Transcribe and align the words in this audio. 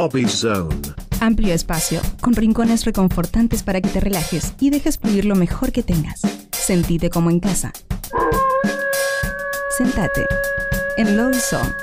Lobby 0.00 0.28
Zone. 0.28 0.76
Amplio 1.20 1.52
espacio, 1.52 2.00
con 2.20 2.32
rincones 2.32 2.84
reconfortantes 2.84 3.64
para 3.64 3.80
que 3.80 3.88
te 3.88 3.98
relajes 3.98 4.54
y 4.60 4.70
dejes 4.70 4.96
fluir 4.96 5.24
lo 5.24 5.34
mejor 5.34 5.72
que 5.72 5.82
tengas. 5.82 6.20
Sentite 6.52 7.10
como 7.10 7.30
en 7.30 7.40
casa. 7.40 7.72
Sentate 9.76 10.24
en 10.98 11.16
Lobby 11.16 11.40
Zone. 11.40 11.74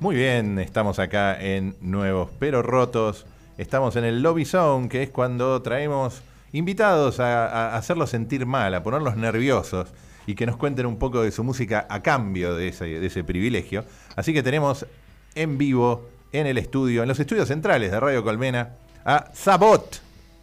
Muy 0.00 0.16
bien, 0.16 0.58
estamos 0.58 0.98
acá 0.98 1.40
en 1.40 1.76
Nuevos 1.80 2.28
Pero 2.40 2.62
Rotos. 2.62 3.24
Estamos 3.56 3.94
en 3.94 4.02
el 4.02 4.20
Lobby 4.20 4.44
Zone, 4.44 4.88
que 4.88 5.04
es 5.04 5.10
cuando 5.10 5.62
traemos 5.62 6.22
invitados 6.52 7.20
a, 7.20 7.46
a 7.46 7.76
hacerlos 7.76 8.10
sentir 8.10 8.46
mal, 8.46 8.74
a 8.74 8.82
ponerlos 8.82 9.16
nerviosos 9.16 9.88
y 10.26 10.34
que 10.34 10.46
nos 10.46 10.56
cuenten 10.56 10.86
un 10.86 10.98
poco 10.98 11.22
de 11.22 11.30
su 11.30 11.44
música 11.44 11.86
a 11.88 12.02
cambio 12.02 12.54
de 12.54 12.68
ese, 12.68 12.84
de 12.86 13.06
ese 13.06 13.22
privilegio. 13.24 13.84
Así 14.16 14.32
que 14.32 14.42
tenemos 14.42 14.86
en 15.34 15.58
vivo, 15.58 16.08
en 16.32 16.46
el 16.46 16.58
estudio, 16.58 17.02
en 17.02 17.08
los 17.08 17.20
estudios 17.20 17.48
centrales 17.48 17.90
de 17.90 18.00
Radio 18.00 18.24
Colmena, 18.24 18.70
a 19.04 19.30
Sabot. 19.34 20.00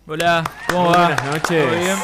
Hola, 0.07 0.43
¿cómo 0.69 0.85
Muy 0.85 0.93
va? 0.93 1.07
buenas 1.07 1.25
noches. 1.25 1.65
¿Todo 1.65 1.79
bien? 1.79 1.97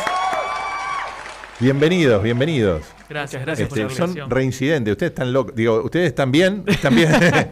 Bienvenidos, 1.60 2.24
bienvenidos. 2.24 2.84
Gracias, 3.10 3.42
gracias 3.42 3.68
Este, 3.70 3.82
por 3.82 3.90
la 3.92 3.96
son 3.98 4.10
invitación. 4.10 4.30
reincidentes, 4.32 4.92
ustedes 4.94 5.12
están 5.12 5.34
locos. 5.34 5.56
Digo, 5.56 5.82
ustedes 5.84 6.08
están 6.08 6.32
bien, 6.32 6.64
están 6.68 6.96
bien. 6.96 7.12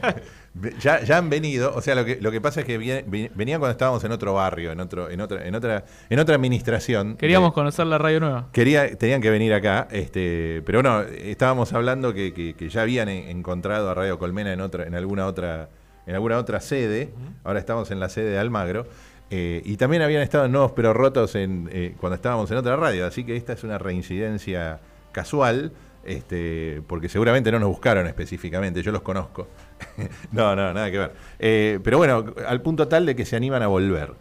ya, 0.79 1.01
ya 1.03 1.17
han 1.17 1.29
venido, 1.29 1.73
o 1.75 1.81
sea, 1.81 1.95
lo 1.95 2.05
que, 2.05 2.17
lo 2.21 2.31
que 2.31 2.41
pasa 2.41 2.61
es 2.61 2.65
que 2.65 2.77
venían 2.77 3.59
cuando 3.59 3.69
estábamos 3.71 4.03
en 4.03 4.11
otro 4.11 4.33
barrio, 4.33 4.71
en 4.71 4.79
otro, 4.79 5.09
en 5.09 5.19
otra, 5.21 5.45
en 5.47 5.55
otra, 5.55 5.85
en 6.09 6.19
otra 6.19 6.35
administración. 6.35 7.17
Queríamos 7.17 7.51
Eh, 7.51 7.53
conocer 7.53 7.85
la 7.87 7.97
radio 7.97 8.19
nueva. 8.19 8.47
Quería, 8.51 8.95
tenían 8.97 9.21
que 9.21 9.29
venir 9.29 9.53
acá, 9.53 9.87
este, 9.91 10.61
pero 10.65 10.81
no, 10.83 11.01
estábamos 11.01 11.73
hablando 11.73 12.13
que, 12.13 12.33
que- 12.33 12.53
que 12.55 12.69
ya 12.69 12.81
habían 12.81 13.09
en- 13.09 13.29
encontrado 13.37 13.89
a 13.89 13.93
Radio 13.93 14.17
Colmena 14.19 14.53
en 14.53 14.61
otra, 14.61 14.85
en 14.85 14.95
alguna 14.95 15.25
otra, 15.27 15.69
en 16.05 16.15
alguna 16.15 16.37
otra 16.37 16.59
sede. 16.61 17.09
Ahora 17.43 17.59
estamos 17.59 17.91
en 17.91 17.99
la 17.99 18.09
sede 18.09 18.29
de 18.31 18.39
Almagro. 18.39 18.87
eh, 19.29 19.61
y 19.65 19.75
también 19.75 20.01
habían 20.03 20.21
estado 20.21 20.47
Nuevos 20.47 20.71
Pero 20.73 20.93
Rotos 20.93 21.35
en, 21.35 21.69
eh, 21.73 21.95
cuando 21.99 22.15
estábamos 22.15 22.49
en 22.51 22.57
otra 22.57 22.77
radio. 22.77 23.05
Así 23.05 23.25
que 23.25 23.35
esta 23.35 23.51
es 23.53 23.63
una 23.65 23.77
reincidencia 23.77 24.79
casual. 25.11 25.73
Este, 26.05 26.81
porque 26.87 27.09
seguramente 27.09 27.51
no 27.51 27.59
nos 27.59 27.67
buscaron 27.67 28.07
específicamente, 28.07 28.81
yo 28.81 28.93
los 28.93 29.01
conozco. 29.01 29.49
no, 30.31 30.55
no, 30.55 30.73
nada 30.73 30.91
que 30.91 30.97
ver. 30.97 31.11
Eh, 31.39 31.79
pero 31.83 31.97
bueno, 31.97 32.25
al 32.47 32.61
punto 32.61 32.87
tal 32.87 33.05
de 33.05 33.15
que 33.15 33.25
se 33.25 33.35
animan 33.35 33.61
a 33.63 33.67
volver. 33.67 34.13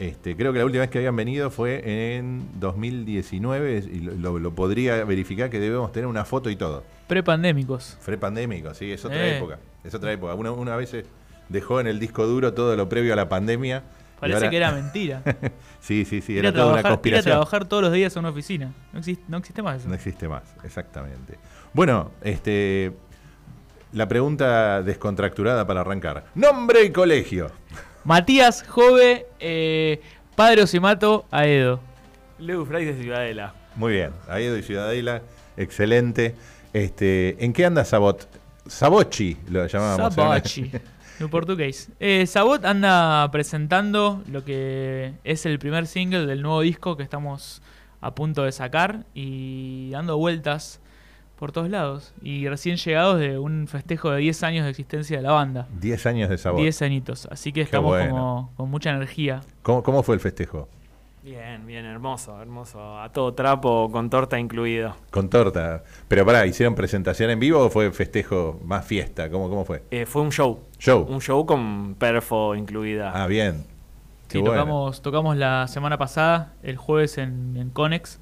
Este, 0.00 0.34
creo 0.36 0.52
que 0.52 0.58
la 0.58 0.64
última 0.64 0.80
vez 0.82 0.90
que 0.90 0.98
habían 0.98 1.14
venido 1.14 1.50
fue 1.50 2.16
en 2.16 2.48
2019 2.58 3.84
y 3.92 4.00
lo, 4.00 4.50
podría 4.54 5.04
verificar 5.04 5.50
que 5.50 5.60
debemos 5.60 5.92
tener 5.92 6.06
una 6.08 6.24
foto 6.24 6.50
y 6.50 6.56
todo. 6.56 6.82
Prepandémicos. 7.06 7.96
Fue 8.00 8.16
pandémico, 8.18 8.74
sí, 8.74 8.90
es 8.90 9.04
otra 9.04 9.24
Eh. 9.24 9.36
época. 9.36 9.58
Es 9.84 9.94
otra 9.94 10.12
época. 10.12 10.34
Una, 10.34 10.50
una 10.50 10.74
vez 10.76 10.96
dejó 11.48 11.80
en 11.80 11.86
el 11.86 12.00
disco 12.00 12.26
duro 12.26 12.52
todo 12.54 12.74
lo 12.76 12.88
previo 12.88 13.12
a 13.12 13.16
la 13.16 13.28
pandemia. 13.28 13.82
Parece 14.18 14.36
ahora- 14.38 14.50
que 14.50 14.56
era 14.56 14.72
mentira. 14.74 15.22
sí, 15.80 16.04
sí, 16.04 16.20
sí, 16.20 16.38
era 16.38 16.52
toda 16.52 16.64
una 16.72 16.72
trabajar, 16.74 16.80
ir 16.82 16.86
a 16.86 16.90
conspiración. 16.96 17.30
trabajar 17.32 17.64
todos 17.66 17.82
los 17.84 17.92
días 17.92 18.16
a 18.16 18.20
una 18.20 18.30
oficina. 18.30 18.72
No 18.92 18.98
existe, 18.98 19.24
no 19.28 19.36
existe 19.38 19.62
más 19.62 19.78
eso. 19.80 19.88
No 19.88 19.94
existe 19.94 20.28
más, 20.28 20.42
exactamente. 20.64 21.38
Bueno, 21.72 22.10
este, 22.22 22.92
la 23.94 24.08
pregunta 24.08 24.82
descontracturada 24.82 25.66
para 25.66 25.80
arrancar. 25.80 26.26
Nombre 26.34 26.84
y 26.84 26.90
colegio. 26.90 27.50
Matías 28.04 28.64
Jove, 28.68 29.26
eh, 29.38 30.00
Padre 30.34 30.62
Osimato, 30.62 31.24
Aedo. 31.30 31.80
Leo 32.38 32.66
Fray 32.66 32.84
de 32.84 33.00
Ciudadela. 33.00 33.54
Muy 33.76 33.92
bien, 33.92 34.10
Aedo 34.28 34.58
y 34.58 34.62
Ciudadela, 34.62 35.22
excelente. 35.56 36.34
Este, 36.72 37.42
¿En 37.44 37.52
qué 37.52 37.64
anda 37.64 37.84
Sabot? 37.84 38.28
Sabochi 38.66 39.36
lo 39.48 39.66
llamábamos. 39.66 40.14
Sabachi. 40.14 40.70
En 41.20 41.28
portugués. 41.28 41.90
Eh, 42.00 42.26
Sabot 42.26 42.64
anda 42.64 43.30
presentando 43.30 44.24
lo 44.26 44.44
que 44.44 45.12
es 45.22 45.46
el 45.46 45.60
primer 45.60 45.86
single 45.86 46.26
del 46.26 46.42
nuevo 46.42 46.60
disco 46.62 46.96
que 46.96 47.04
estamos 47.04 47.62
a 48.00 48.16
punto 48.16 48.42
de 48.42 48.50
sacar 48.50 49.06
y 49.14 49.90
dando 49.90 50.18
vueltas 50.18 50.80
por 51.44 51.52
todos 51.52 51.68
lados. 51.68 52.14
Y 52.22 52.48
recién 52.48 52.78
llegados 52.78 53.20
de 53.20 53.38
un 53.38 53.68
festejo 53.68 54.10
de 54.10 54.20
10 54.20 54.42
años 54.44 54.64
de 54.64 54.70
existencia 54.70 55.18
de 55.18 55.22
la 55.22 55.32
banda. 55.32 55.68
10 55.78 56.06
años 56.06 56.30
de 56.30 56.38
Sabot. 56.38 56.58
10 56.58 56.80
añitos. 56.80 57.28
Así 57.30 57.52
que 57.52 57.60
estamos 57.60 57.90
bueno. 57.90 58.10
como 58.12 58.52
con 58.56 58.70
mucha 58.70 58.88
energía. 58.88 59.42
¿Cómo, 59.60 59.82
cómo 59.82 60.02
fue 60.02 60.14
el 60.14 60.22
festejo? 60.22 60.70
Bien, 61.22 61.66
bien, 61.66 61.84
hermoso, 61.84 62.40
hermoso. 62.40 62.98
A 62.98 63.12
todo 63.12 63.34
trapo, 63.34 63.90
con 63.92 64.08
torta 64.08 64.38
incluido. 64.38 64.96
Con 65.10 65.28
torta. 65.28 65.84
Pero 66.08 66.24
pará, 66.24 66.46
¿hicieron 66.46 66.74
presentación 66.74 67.28
en 67.28 67.38
vivo 67.38 67.60
o 67.60 67.68
fue 67.68 67.90
festejo 67.92 68.58
más 68.64 68.86
fiesta? 68.86 69.28
¿Cómo, 69.28 69.50
cómo 69.50 69.66
fue? 69.66 69.82
Eh, 69.90 70.06
fue 70.06 70.22
un 70.22 70.32
show. 70.32 70.60
Show. 70.78 71.04
Un 71.06 71.20
show 71.20 71.44
con 71.44 71.94
perfo 71.96 72.54
incluida. 72.54 73.12
Ah, 73.14 73.26
bien. 73.26 73.66
Qué 74.28 74.38
Sí, 74.38 74.40
bueno. 74.40 74.54
tocamos, 74.54 75.02
tocamos 75.02 75.36
la 75.36 75.68
semana 75.68 75.98
pasada, 75.98 76.54
el 76.62 76.78
jueves 76.78 77.18
en, 77.18 77.58
en 77.58 77.68
Conex. 77.68 78.18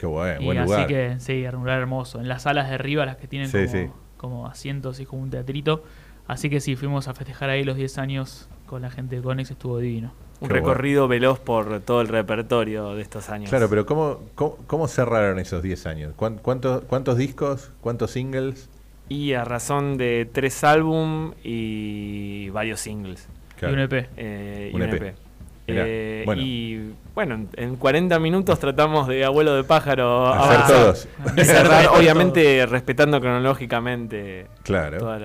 Qué 0.00 0.06
bueno, 0.06 0.40
y 0.40 0.44
buen 0.46 0.56
así 0.58 0.66
lugar. 0.70 0.86
que, 0.86 1.16
sí, 1.20 1.44
un 1.46 1.54
lugar 1.60 1.78
hermoso. 1.78 2.20
En 2.20 2.26
las 2.28 2.42
salas 2.42 2.68
de 2.70 2.74
arriba, 2.76 3.04
las 3.04 3.16
que 3.18 3.28
tienen 3.28 3.48
Sí, 3.50 3.58
como, 3.66 3.68
sí. 3.70 3.88
como 4.16 4.46
asientos 4.46 4.98
y 4.98 5.04
como 5.04 5.22
un 5.22 5.28
teatrito. 5.30 5.84
Así 6.26 6.48
que 6.48 6.60
sí, 6.60 6.74
fuimos 6.74 7.06
a 7.08 7.12
festejar 7.14 7.50
ahí 7.50 7.64
los 7.64 7.76
10 7.76 7.98
años 7.98 8.48
con 8.66 8.80
la 8.80 8.90
gente 8.90 9.16
de 9.16 9.22
Conex, 9.22 9.50
estuvo 9.50 9.78
divino. 9.78 10.12
un 10.40 10.48
qué 10.48 10.54
recorrido 10.54 11.06
veloz 11.06 11.38
por 11.38 11.80
todo 11.80 12.00
el 12.00 12.08
repertorio 12.08 12.94
de 12.94 13.02
estos 13.02 13.28
años. 13.28 13.50
Claro, 13.50 13.68
pero 13.68 13.84
¿cómo, 13.84 14.20
cómo, 14.34 14.56
cómo 14.66 14.88
cerraron 14.88 15.38
esos 15.38 15.62
10 15.62 15.84
años? 15.84 16.14
¿Cuán- 16.16 16.38
¿Cuántos, 16.38 16.82
¿Cuántos 16.84 17.18
discos? 17.18 17.72
¿Cuántos 17.82 18.12
singles? 18.12 18.70
Y 19.10 19.34
a 19.34 19.44
razón 19.44 19.98
de 19.98 20.26
tres 20.32 20.64
álbum 20.64 21.32
y 21.42 22.48
varios 22.50 22.80
singles. 22.80 23.28
Claro. 23.58 23.74
Y 23.74 23.76
un 23.76 23.80
EP. 23.82 24.08
Eh, 24.16 24.70
y 24.72 24.76
Un 24.76 24.82
un 24.82 24.88
EP. 24.88 24.94
EP. 25.08 25.14
Mirá, 25.70 25.84
Eh, 25.86 26.22
bueno. 26.26 26.42
Y 26.42 26.92
bueno, 27.14 27.34
en- 27.34 27.48
en 27.56 27.76
40 27.76 28.18
minutos 28.18 28.58
tratamos 28.58 29.08
de 29.08 29.24
abuelo 29.24 29.54
de 29.54 29.64
pájaro 29.64 30.26
Hacer 30.28 30.66
todos. 30.66 31.08
Cerrar, 31.44 31.86
obviamente 31.88 32.64
respetando 32.66 33.20
cronológicamente 33.20 34.46
Claro. 34.62 34.98
todo 34.98 35.18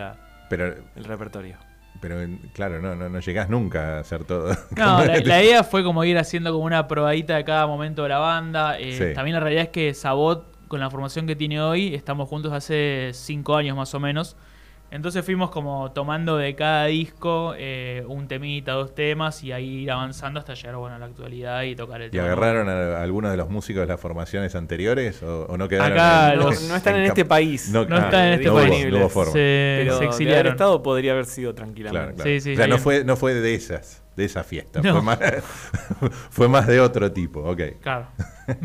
Pero, 0.50 0.76
el 0.96 1.04
repertorio. 1.06 1.58
pero 2.02 2.18
claro, 2.54 2.82
no, 2.82 2.96
no, 2.96 3.10
no 3.10 3.20
llegás 3.20 3.50
nunca 3.50 3.98
a 3.98 4.00
hacer 4.02 4.24
todo. 4.26 4.54
No, 4.78 5.04
la, 5.06 5.18
la 5.18 5.44
idea 5.44 5.64
fue 5.64 5.84
como 5.84 6.04
ir 6.04 6.18
haciendo 6.18 6.52
como 6.54 6.66
una 6.66 6.88
probadita 6.88 7.36
de 7.36 7.44
cada 7.44 7.66
momento 7.68 8.04
de 8.04 8.10
la 8.10 8.20
banda. 8.20 8.78
Eh, 8.80 8.94
Sí. 8.94 9.14
También 9.16 9.34
la 9.36 9.40
realidad 9.40 9.64
es 9.64 9.70
que 9.70 9.94
Sabot, 9.94 10.46
con 10.68 10.80
la 10.80 10.90
formación 10.90 11.26
que 11.28 11.36
tiene 11.36 11.62
hoy, 11.62 11.94
estamos 11.96 12.28
juntos 12.30 12.52
hace 12.54 13.12
5 13.14 13.56
años 13.56 13.76
más 13.78 13.94
o 13.96 14.00
menos. 14.00 14.36
Entonces 14.92 15.26
fuimos 15.26 15.50
como 15.50 15.92
tomando 15.92 16.38
de 16.38 16.56
cada 16.56 16.86
disco 16.86 17.54
eh, 17.58 18.04
un 18.08 18.28
temita, 18.30 18.74
dos 18.74 18.96
temas 18.96 19.44
y 19.44 19.52
ahí 19.52 19.80
ir 19.84 19.92
avanzando 19.92 20.40
hasta 20.40 20.54
llegar 20.54 20.76
bueno, 20.78 20.96
a 20.96 21.00
la 21.00 21.08
actualidad 21.08 21.64
y 21.64 21.76
tocar 21.76 22.02
el 22.02 22.08
¿Y 22.08 22.12
tema. 22.12 22.26
agarraron 22.26 22.70
a, 22.70 22.98
a 23.00 23.04
algunos 23.04 23.32
de 23.32 23.38
los 23.38 23.50
músicos 23.50 23.82
de 23.82 23.88
las 23.88 24.00
formaciones 24.00 24.56
anteriores 24.56 25.22
o, 25.24 25.48
o 25.48 25.58
no 25.58 25.68
quedaron? 25.68 25.92
Acá 25.98 26.34
en- 26.34 26.40
No, 26.40 26.46
los- 26.46 26.62
no 26.70 26.76
están 26.78 26.96
en 26.98 27.06
este 27.06 27.26
país. 27.26 27.70
No, 27.72 27.84
No 27.86 27.96
ah, 27.98 28.00
están 28.06 28.26
en 28.28 28.34
este 28.34 28.46
no 28.46 28.54
hubo- 28.54 28.62
país. 28.62 28.88
no 28.90 28.98
hubo 28.98 29.10
forma. 29.10 29.32
Se, 29.34 29.76
pero 29.82 29.94
se 29.96 30.00
de 30.02 30.06
exiliaron. 30.08 30.52
estado 30.54 30.82
podría 30.84 31.12
haber 31.12 31.26
sido 31.26 31.54
Claro, 31.54 31.66
tranquilamente. 31.66 32.16
claro. 32.16 32.30
Sí, 32.30 32.40
sí, 32.42 32.54
o 32.54 32.56
sea, 32.56 32.68
no 32.68 32.78
fue, 32.78 33.04
no 33.04 33.16
fue 33.18 33.34
de 33.34 33.54
esas, 33.56 34.04
de 34.16 34.24
esa 34.26 34.44
fiesta. 34.46 34.82
No. 34.82 34.94
Fue, 34.94 35.02
más, 35.02 35.20
fue 36.30 36.48
más 36.48 36.68
de 36.68 36.80
otro 36.80 37.12
tipo, 37.12 37.42
ok. 37.42 37.62
Claro. 37.82 38.08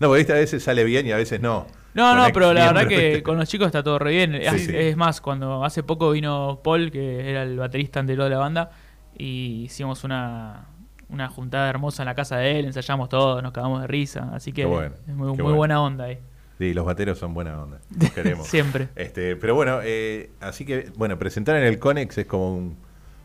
No, 0.00 0.08
porque 0.08 0.18
viste, 0.20 0.32
a 0.32 0.36
veces 0.36 0.62
sale 0.64 0.82
bien 0.84 1.06
y 1.06 1.12
a 1.12 1.16
veces 1.16 1.40
no. 1.40 1.66
No, 1.94 2.14
no, 2.14 2.26
pero 2.32 2.52
la 2.52 2.72
verdad 2.72 2.88
que 2.88 3.22
con 3.22 3.36
los 3.36 3.48
chicos 3.48 3.66
está 3.66 3.82
todo 3.82 3.98
re 3.98 4.12
bien. 4.12 4.34
es, 4.34 4.66
sí. 4.66 4.72
es 4.74 4.96
más, 4.96 5.20
cuando 5.20 5.64
hace 5.64 5.82
poco 5.82 6.12
vino 6.12 6.60
Paul, 6.62 6.90
que 6.90 7.30
era 7.30 7.42
el 7.42 7.56
baterista 7.56 8.00
anterior 8.00 8.24
de 8.24 8.30
la 8.30 8.38
banda, 8.38 8.70
y 9.16 9.64
hicimos 9.64 10.04
una, 10.04 10.66
una 11.08 11.28
juntada 11.28 11.68
hermosa 11.68 12.02
en 12.02 12.06
la 12.06 12.14
casa 12.14 12.36
de 12.36 12.58
él, 12.58 12.66
ensayamos 12.66 13.08
todo, 13.08 13.42
nos 13.42 13.52
cagamos 13.52 13.80
de 13.82 13.86
risa, 13.86 14.30
así 14.32 14.52
que 14.52 14.64
bueno, 14.64 14.94
es 15.06 15.14
muy, 15.14 15.28
muy 15.28 15.36
bueno. 15.36 15.56
buena 15.56 15.82
onda 15.82 16.04
ahí. 16.04 16.18
Sí, 16.58 16.74
los 16.74 16.84
bateros 16.84 17.18
son 17.18 17.32
buena 17.32 17.62
onda. 17.62 17.80
Los 17.98 18.10
queremos. 18.14 18.46
Siempre. 18.46 18.88
Este, 18.94 19.34
pero 19.36 19.54
bueno, 19.54 19.80
eh, 19.82 20.30
así 20.40 20.66
que, 20.66 20.90
bueno, 20.96 21.18
presentar 21.18 21.56
en 21.56 21.64
el 21.64 21.78
Conex 21.78 22.18
es 22.18 22.26
como 22.26 22.54
un, 22.54 22.76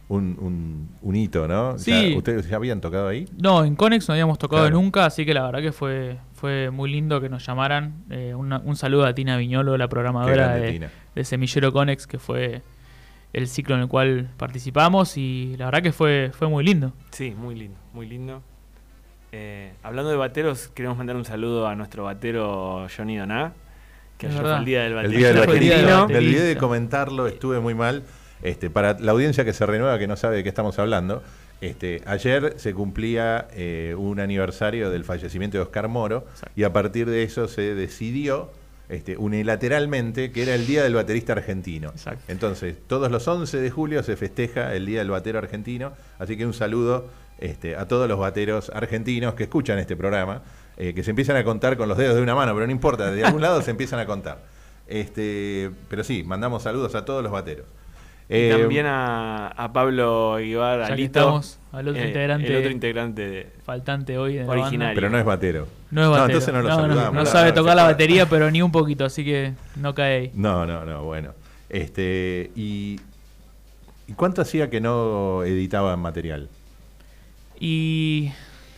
un, 0.08 0.38
un- 0.40 0.90
un 1.02 1.16
hito, 1.16 1.48
¿no? 1.48 1.78
Sí. 1.80 2.12
Ya- 2.12 2.18
¿Ustedes 2.18 2.48
ya 2.48 2.58
habían 2.58 2.80
tocado 2.82 3.08
ahí? 3.08 3.26
No, 3.42 3.64
en 3.66 3.76
Conex 3.76 4.08
no 4.08 4.14
habíamos 4.14 4.38
tocado 4.38 4.64
Claro. 4.64 4.76
nunca, 4.80 5.06
así 5.06 5.26
que 5.26 5.34
la 5.34 5.44
verdad 5.46 5.62
que 5.62 5.72
fue, 5.72 6.18
fue 6.34 6.70
muy 6.70 6.92
lindo 6.92 7.20
que 7.22 7.30
nos 7.30 7.46
llamaran. 7.46 8.04
Eh, 8.10 8.34
una- 8.36 8.60
un 8.60 8.76
saludo 8.76 9.06
a 9.06 9.14
Tina 9.16 9.36
Viñolo, 9.38 9.78
la 9.78 9.88
programadora 9.88 10.58
grande, 10.58 10.90
de, 11.16 11.24
Semillero 11.24 11.72
Conex, 11.74 12.06
que 12.08 12.20
fue 12.20 12.62
el 13.34 13.48
ciclo 13.48 13.76
en 13.76 13.82
el 13.82 13.88
cual 13.88 14.30
participamos, 14.38 15.18
y 15.18 15.56
la 15.58 15.66
verdad 15.66 15.82
que 15.82 15.92
fue, 15.92 16.32
fue 16.34 16.48
muy 16.48 16.64
lindo. 16.64 16.94
Sí, 17.12 17.34
muy 17.36 17.56
lindo, 17.56 17.78
muy 17.94 18.06
lindo. 18.08 18.42
Eh, 19.32 19.74
hablando 19.84 20.10
de 20.12 20.16
bateros, 20.18 20.70
queremos 20.70 20.98
mandar 20.98 21.16
un 21.18 21.26
saludo 21.26 21.68
a 21.68 21.76
nuestro 21.76 22.04
batero 22.06 22.88
Johnny 22.96 23.18
Doná, 23.18 23.54
que 24.18 24.28
Es 24.28 24.32
ayer 24.34 24.44
verdad. 24.44 24.56
fue 24.58 24.60
el 24.60 24.66
día 24.66 24.80
del 24.84 24.90
El 24.92 24.96
baterista. 24.96 25.28
del 25.28 25.38
el 25.38 25.60
día 25.60 25.76
del 25.78 25.86
baterista. 25.86 26.08
Me 26.08 26.18
olvidé 26.26 26.44
de 26.44 26.58
comentarlo, 26.58 27.28
estuve 27.28 27.60
muy 27.60 27.74
mal. 27.74 28.04
Este, 28.44 28.70
para 28.70 29.00
la 29.00 29.12
audiencia 29.12 29.46
que 29.46 29.54
se 29.54 29.66
renueva, 29.66 29.98
que 29.98 30.08
no 30.08 30.16
sabe 30.16 30.38
de 30.38 30.44
qué 30.44 30.50
estamos 30.50 30.78
hablando, 30.80 31.24
Este, 31.62 32.02
ayer 32.06 32.56
se 32.58 32.74
cumplía 32.74 33.48
eh, 33.54 33.96
un 33.98 34.20
aniversario 34.20 34.90
del 34.90 35.06
fallecimiento 35.06 35.58
de 35.58 35.64
Oscar 35.64 35.88
Moro 35.88 36.26
y 36.54 36.64
a 36.64 36.74
partir 36.74 37.10
de 37.10 37.24
eso 37.24 37.48
se 37.48 37.74
decidió 37.76 38.52
este, 38.90 39.18
unilateralmente 39.18 40.32
que 40.32 40.44
era 40.44 40.54
el 40.54 40.68
Día 40.68 40.84
del 40.84 40.94
Baterista 40.94 41.34
Argentino. 41.34 41.90
Exacto. 41.90 42.24
Entonces, 42.28 42.76
todos 42.88 43.10
los 43.10 43.28
11 43.28 43.58
de 43.58 43.72
julio 43.72 44.04
se 44.04 44.16
festeja 44.16 44.76
el 44.76 44.86
Día 44.86 45.00
del 45.00 45.10
Batero 45.10 45.40
Argentino, 45.40 45.94
así 46.20 46.38
que 46.38 46.46
un 46.46 46.54
saludo 46.54 47.08
este, 47.40 47.76
a 47.76 47.88
todos 47.88 48.08
los 48.08 48.20
bateros 48.20 48.70
argentinos 48.70 49.34
que 49.34 49.44
escuchan 49.44 49.80
este 49.80 49.96
programa, 49.96 50.42
eh, 50.78 50.94
que 50.94 51.04
se 51.04 51.12
empiezan 51.12 51.38
a 51.38 51.44
contar 51.44 51.78
con 51.78 51.90
los 51.90 51.98
dedos 51.98 52.16
de 52.16 52.22
una 52.22 52.36
mano, 52.36 52.54
pero 52.54 52.66
no 52.66 52.72
importa, 52.72 53.12
de 53.12 53.24
algún 53.24 53.42
lado 53.42 53.62
se 53.62 53.72
empiezan 53.72 54.00
a 54.00 54.06
contar. 54.06 54.40
Este, 54.88 55.72
pero 55.90 56.04
sí, 56.04 56.24
mandamos 56.24 56.64
saludos 56.64 56.96
a 56.96 57.06
todos 57.06 57.24
los 57.24 57.32
bateros. 57.32 57.66
Y 58.28 58.34
Eh, 58.36 58.56
también 58.58 58.86
a, 58.88 59.48
a 59.50 59.72
Pablo 59.72 60.34
Aguilar, 60.34 60.80
Ya 60.82 60.88
que 60.88 60.94
Alito, 60.94 61.20
estamos, 61.20 61.60
al 61.72 61.88
otro 61.90 62.02
eh, 62.02 62.08
integrante- 62.12 62.48
el 62.48 62.56
otro 62.58 62.72
integrante 62.72 63.30
de- 63.30 63.48
Faltante 63.64 64.18
hoy 64.18 64.36
de 64.38 64.46
Originario. 64.48 64.96
pero 64.96 65.10
no 65.12 65.20
es 65.20 65.26
batero. 65.26 65.68
No 65.92 66.02
es 66.04 66.10
batero. 66.10 66.26
entonces 66.28 66.54
no 66.54 66.62
lo 66.64 66.70
saludamos. 66.70 67.14
no 67.14 67.26
sabe 67.28 67.52
tocar 67.52 67.76
la 67.76 67.84
batería, 67.84 68.26
pero 68.30 68.50
ni 68.50 68.62
un 68.64 68.72
poquito, 68.72 69.06
así 69.06 69.24
que 69.24 69.54
no 69.76 69.94
cae 69.94 70.16
ahí. 70.18 70.32
No, 70.34 70.66
no, 70.66 70.84
no, 70.86 71.04
bueno. 71.04 71.34
Este, 71.70 72.50
y, 72.56 73.00
¿y 74.08 74.14
cuánto 74.16 74.42
hacía 74.42 74.70
que 74.72 74.82
no 74.82 75.44
editaban 75.44 76.00
material? 76.00 76.50
Y 77.60 78.32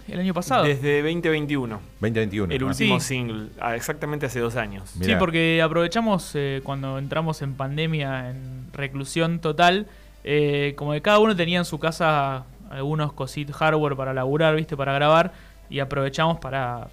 el 0.07 0.19
año 0.19 0.33
pasado. 0.33 0.63
desde 0.63 1.01
2021, 1.01 1.79
2021. 1.99 2.53
el 2.53 2.59
¿no? 2.61 2.67
último 2.67 2.99
Sí. 2.99 3.07
single, 3.07 3.49
ah, 3.59 3.75
exactamente 3.75 4.25
hace 4.25 4.39
dos 4.39 4.55
años. 4.55 4.95
Mirá. 4.95 5.13
Sí, 5.13 5.19
porque 5.19 5.61
aprovechamos 5.61 6.31
eh, 6.35 6.61
cuando 6.63 6.97
entramos 6.97 7.41
en 7.41 7.55
pandemia, 7.55 8.29
en 8.29 8.67
reclusión 8.73 9.39
total, 9.39 9.87
eh, 10.23 10.73
como 10.77 10.93
que 10.93 11.01
cada 11.01 11.19
uno 11.19 11.35
tenía 11.35 11.59
en 11.59 11.65
su 11.65 11.79
casa 11.79 12.45
algunos 12.69 13.13
cositos, 13.13 13.55
hardware 13.55 13.95
para 13.95 14.13
laburar, 14.13 14.55
¿viste? 14.55 14.75
Para 14.75 14.93
grabar, 14.93 15.31
y 15.69 15.79
aprovechamos 15.79 16.39
para, 16.39 16.87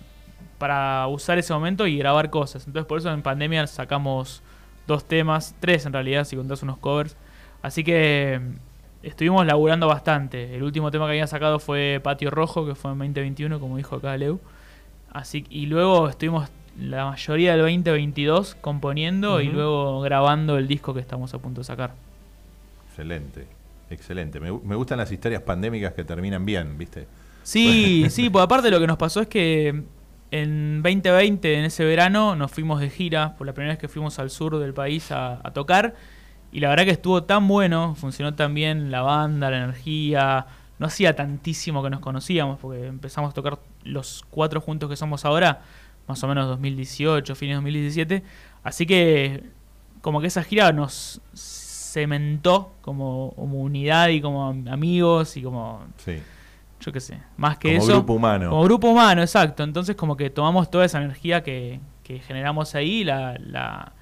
para 0.59 1.07
usar 1.09 1.39
ese 1.39 1.53
momento 1.53 1.87
y 1.87 1.99
grabar 1.99 2.31
cosas. 2.31 2.67
Entonces 2.67 2.87
por 2.87 2.99
eso 2.99 3.13
en 3.13 3.23
pandemia 3.23 3.67
sacamos 3.67 4.43
dos 4.87 5.05
temas, 5.07 5.55
tres 5.61 5.87
en 5.87 5.93
realidad, 5.93 6.25
si 6.25 6.37
contás 6.37 6.63
unos 6.63 6.79
covers. 6.79 7.17
Así 7.63 7.83
que 7.83 8.41
estuvimos 9.07 9.47
laburando 9.47 9.87
bastante. 9.87 10.55
El 10.57 10.63
último 10.63 10.91
tema 10.91 11.07
que 11.07 11.11
había 11.13 11.27
sacado 11.27 11.59
fue 11.59 12.01
Patio 12.03 12.31
Rojo, 12.31 12.67
que 12.67 12.75
fue 12.75 12.93
en 12.93 12.99
2021, 12.99 13.61
como 13.61 13.77
dijo 13.77 13.97
acá 13.97 14.17
Leu. 14.17 14.41
Así 15.13 15.45
y 15.51 15.67
luego 15.67 16.09
estuvimos 16.09 16.49
la 16.81 17.05
mayoría 17.07 17.53
del 17.53 17.61
2022 17.61 18.57
componiendo 18.61 19.41
y 19.41 19.47
luego 19.47 20.01
grabando 20.01 20.59
el 20.59 20.67
disco 20.67 20.93
que 20.93 21.01
estamos 21.01 21.33
a 21.35 21.39
punto 21.39 21.61
de 21.61 21.65
sacar. 21.65 21.93
Excelente, 22.89 23.47
excelente. 23.91 24.41
Me, 24.41 24.51
gu- 24.51 24.63
me 24.63 24.75
gustan 24.75 24.99
las 24.99 25.11
historias 25.11 25.43
pandémicas 25.43 25.93
que 25.95 26.05
terminan 26.05 26.45
bien, 26.45 26.77
¿viste? 26.79 27.07
Sí, 27.43 28.07
sí, 28.11 28.31
pues 28.31 28.45
aparte 28.45 28.71
lo 28.71 28.81
que 28.81 28.87
nos 28.87 28.97
pasó 28.97 29.21
es 29.21 29.29
que 29.29 29.83
en 30.31 30.83
2020, 30.83 31.59
en 31.59 31.65
ese 31.65 31.85
verano, 31.85 32.35
nos 32.35 32.51
fuimos 32.51 32.81
de 32.81 32.91
gira, 32.91 33.37
por 33.37 33.47
la 33.47 33.53
primera 33.53 33.73
vez 33.75 33.79
que 33.79 33.89
fuimos 33.89 34.19
al 34.19 34.31
sur 34.31 34.59
del 34.59 34.75
país 34.75 35.13
a, 35.13 35.41
a 35.47 35.53
tocar, 35.53 35.95
y 36.55 36.61
la 36.61 36.71
verdad 36.71 36.85
que 36.85 36.91
estuvo 36.93 37.25
tan 37.25 37.47
bueno, 37.49 37.95
funcionó 37.97 38.35
tan 38.35 38.55
bien 38.55 38.91
la 38.91 39.03
banda, 39.03 39.51
la 39.51 39.59
energía, 39.59 40.47
no 40.79 40.87
hacía 40.87 41.15
tantísimo 41.15 41.83
que 41.83 41.91
nos 41.91 42.01
conocíamos, 42.01 42.59
porque 42.61 42.87
empezamos 42.87 43.31
a 43.33 43.35
tocar 43.35 43.59
los 43.83 44.25
cuatro 44.31 44.61
juntos 44.63 44.89
que 44.89 44.97
somos 44.97 45.25
ahora, 45.25 45.61
más 46.07 46.23
o 46.23 46.29
menos 46.29 46.47
2018, 46.49 47.35
fines 47.35 47.53
de 47.53 47.57
2017, 47.57 48.23
así 48.63 48.87
que 48.87 49.43
como 50.01 50.21
que 50.21 50.29
esa 50.29 50.43
gira 50.45 50.73
nos 50.73 51.21
cementó 51.35 52.73
como, 52.83 53.33
como 53.37 53.59
unidad 53.61 54.09
y 54.09 54.21
como 54.21 54.49
amigos 54.71 55.37
y 55.37 55.43
como 55.43 55.83
Sí. 55.97 56.19
yo 56.81 56.93
qué 56.93 57.01
sé, 57.01 57.19
más 57.37 57.57
que 57.59 57.73
Como 57.73 57.83
eso. 57.85 57.93
grupo 57.95 58.13
humano. 58.15 58.51
Como 58.51 58.63
grupo 58.65 58.89
humano, 58.91 59.23
exacto. 59.23 59.63
Entonces 59.63 59.97
como 59.97 60.17
que 60.17 60.31
tomamos 60.31 60.71
toda 60.71 60.85
esa 60.85 60.99
energía 60.99 61.43
que, 61.43 61.81
que 62.03 62.19
generamos 62.21 62.75
ahí 62.75 63.05
la, 63.05 63.37
la, 63.39 63.93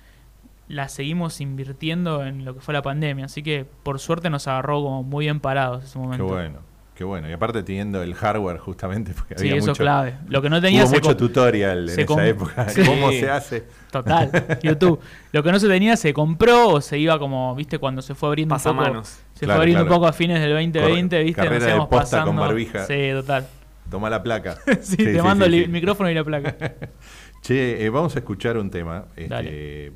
la 0.69 0.88
seguimos 0.88 1.40
invirtiendo 1.40 2.25
en 2.25 2.45
lo 2.45 2.54
que 2.54 2.61
fue 2.61 2.73
la 2.75 2.83
pandemia. 2.83 3.26
Así 3.26 3.42
que 3.42 3.66
por 3.83 3.99
suerte 3.99 4.31
nos 4.31 4.49
agarró 4.49 4.83
como 4.83 5.02
muy 5.02 5.26
bien 5.26 5.40
parados 5.40 5.85
ese 5.85 5.92
Qué 5.95 5.99
momento. 5.99 6.25
bueno, 6.26 6.59
qué 6.95 7.04
bueno. 7.04 7.28
Y 7.28 7.33
aparte 7.33 7.62
teniendo 7.62 8.02
el 8.02 8.14
hardware 8.14 8.59
justamente, 8.59 9.12
porque 9.14 9.35
Sí, 9.37 9.49
había 9.49 9.57
eso 9.59 9.69
mucho, 9.69 9.83
clave. 9.83 10.14
Lo 10.28 10.40
que 10.40 10.49
no 10.50 10.61
tenía 10.61 10.83
hubo 10.85 10.90
se 10.90 10.97
mucho 10.97 11.16
tutorial 11.16 11.88
en 11.88 11.95
se 11.95 12.02
esa 12.02 12.26
época. 12.26 12.69
Sí. 12.69 12.83
¿Cómo 12.87 13.11
se 13.11 13.28
hace? 13.31 13.64
Total, 13.90 14.59
YouTube. 14.62 15.00
Lo 15.33 15.42
que 15.42 15.52
no 15.52 15.59
se 15.59 15.69
tenía 15.69 15.97
se 15.97 16.14
compró 16.14 16.69
o 16.71 16.81
se 16.81 16.99
iba 16.99 17.19
como, 17.19 17.54
viste, 17.54 17.78
cuando 17.78 18.00
se 18.00 18.14
fue 18.14 18.28
abriendo 18.31 18.54
un 18.54 18.61
poco. 18.62 19.04
Se 19.35 19.45
Claro, 19.47 19.59
fue 19.59 19.62
abriendo 19.62 19.83
claro. 19.85 19.95
un 19.97 20.00
poco 20.00 20.07
a 20.09 20.12
fines 20.12 20.40
del 20.40 20.52
2020, 20.52 21.16
Corre- 21.16 21.25
viste, 21.25 21.42
carrera 21.42 21.59
nos 21.59 21.69
íbamos 21.69 21.88
posta 21.88 22.16
con 22.25 22.37
pasando. 22.37 22.40
barbija. 22.40 22.87
Sí, 22.87 23.11
total. 23.12 23.47
Toma 23.90 24.09
la 24.09 24.23
placa. 24.23 24.57
Sí, 24.81 24.97
te 24.97 25.21
mando 25.23 25.45
el 25.45 25.64
sí. 25.64 25.69
micrófono 25.69 26.09
y 26.11 26.14
la 26.14 26.25
placa. 26.25 26.54
Che, 27.42 27.85
eh, 27.85 27.90
vamos 27.90 28.14
a 28.14 28.21
escuchar 28.21 28.57
un 28.57 28.71
tema 28.71 29.07
este, 29.16 29.28
Dale. 29.28 29.92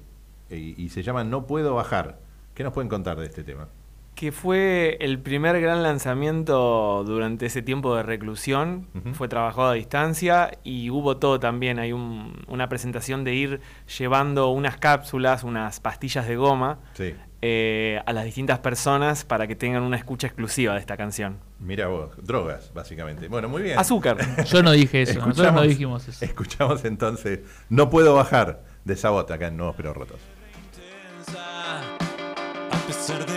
Y, 0.50 0.80
y 0.82 0.88
se 0.90 1.02
llama 1.02 1.24
No 1.24 1.46
puedo 1.46 1.74
bajar. 1.74 2.18
¿Qué 2.54 2.62
nos 2.64 2.72
pueden 2.72 2.88
contar 2.88 3.18
de 3.18 3.26
este 3.26 3.44
tema? 3.44 3.68
Que 4.14 4.32
fue 4.32 4.96
el 5.00 5.18
primer 5.18 5.60
gran 5.60 5.82
lanzamiento 5.82 7.04
durante 7.04 7.46
ese 7.46 7.60
tiempo 7.60 7.94
de 7.96 8.02
reclusión. 8.02 8.86
Fue 9.12 9.28
trabajado 9.28 9.68
a 9.68 9.72
distancia 9.74 10.52
y 10.64 10.88
hubo 10.88 11.18
todo 11.18 11.38
también. 11.38 11.78
Hay 11.78 11.92
un- 11.92 12.42
una 12.48 12.68
presentación 12.68 13.24
de 13.24 13.34
ir 13.34 13.60
llevando 13.98 14.48
unas 14.48 14.78
cápsulas, 14.78 15.44
unas 15.44 15.80
pastillas 15.80 16.26
de 16.26 16.36
goma 16.36 16.78
Sí. 16.94 17.14
eh, 17.42 18.00
a 18.06 18.12
las 18.14 18.24
distintas 18.24 18.58
personas 18.60 19.24
para 19.26 19.46
que 19.46 19.54
tengan 19.54 19.82
una 19.82 19.98
escucha 19.98 20.26
exclusiva 20.26 20.72
de 20.72 20.80
esta 20.80 20.96
canción. 20.96 21.36
Mira 21.60 21.88
vos, 21.88 22.12
drogas, 22.24 22.72
básicamente. 22.72 23.28
Bueno, 23.28 23.50
muy 23.50 23.60
bien. 23.62 23.78
Azúcar. 23.78 24.16
Yo 24.46 24.62
no 24.62 24.72
dije 24.72 25.02
eso, 25.02 25.20
nosotros 25.26 25.52
no 25.52 25.60
dijimos 25.62 26.08
eso. 26.08 26.24
Escuchamos 26.24 26.86
entonces 26.86 27.40
No 27.68 27.90
puedo 27.90 28.14
bajar 28.14 28.62
de 28.86 28.96
Sabot 28.96 29.30
acá 29.30 29.48
en 29.48 29.58
Nuevos 29.58 29.76
Pero 29.76 29.92
Rotos. 29.92 30.20
A 32.86 32.88
pesar 32.88 33.24
de 33.24 33.35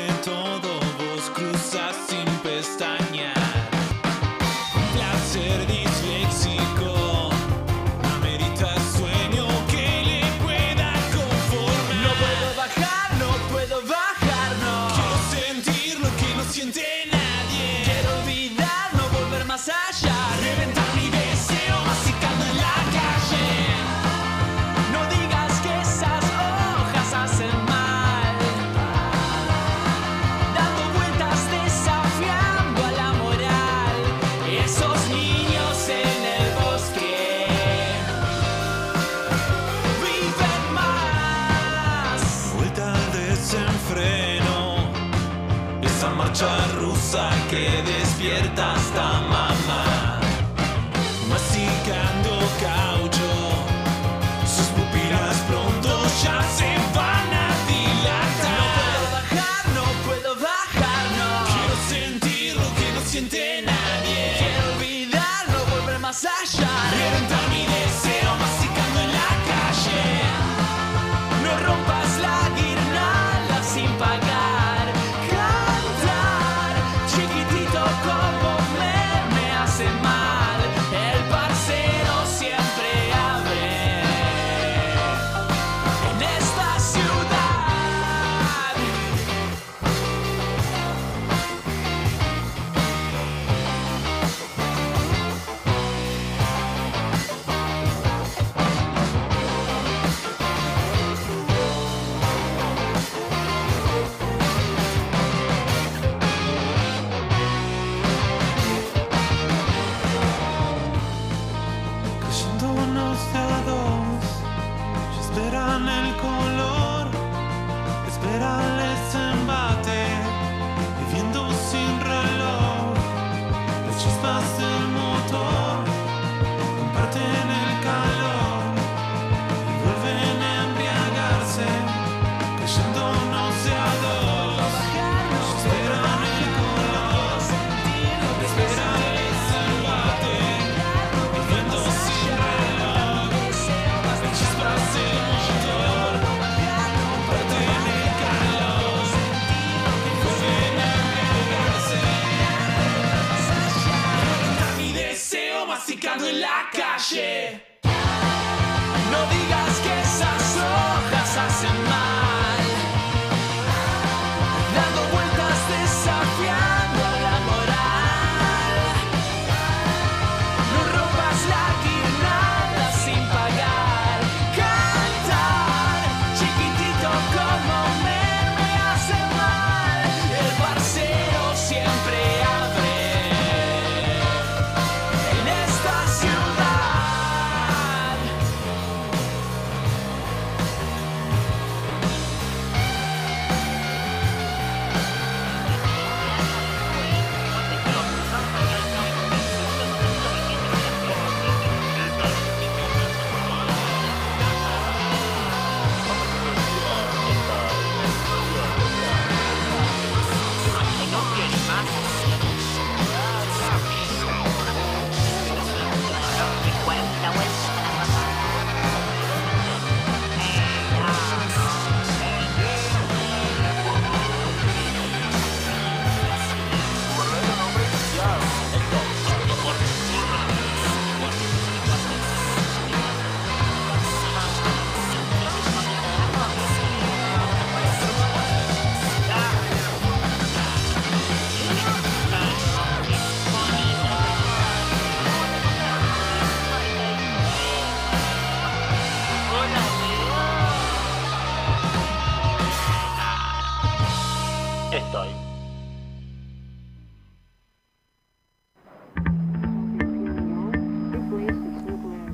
rusa 47.10 47.30
que 47.50 47.82
despierta 47.84 48.74
hasta 48.74 49.29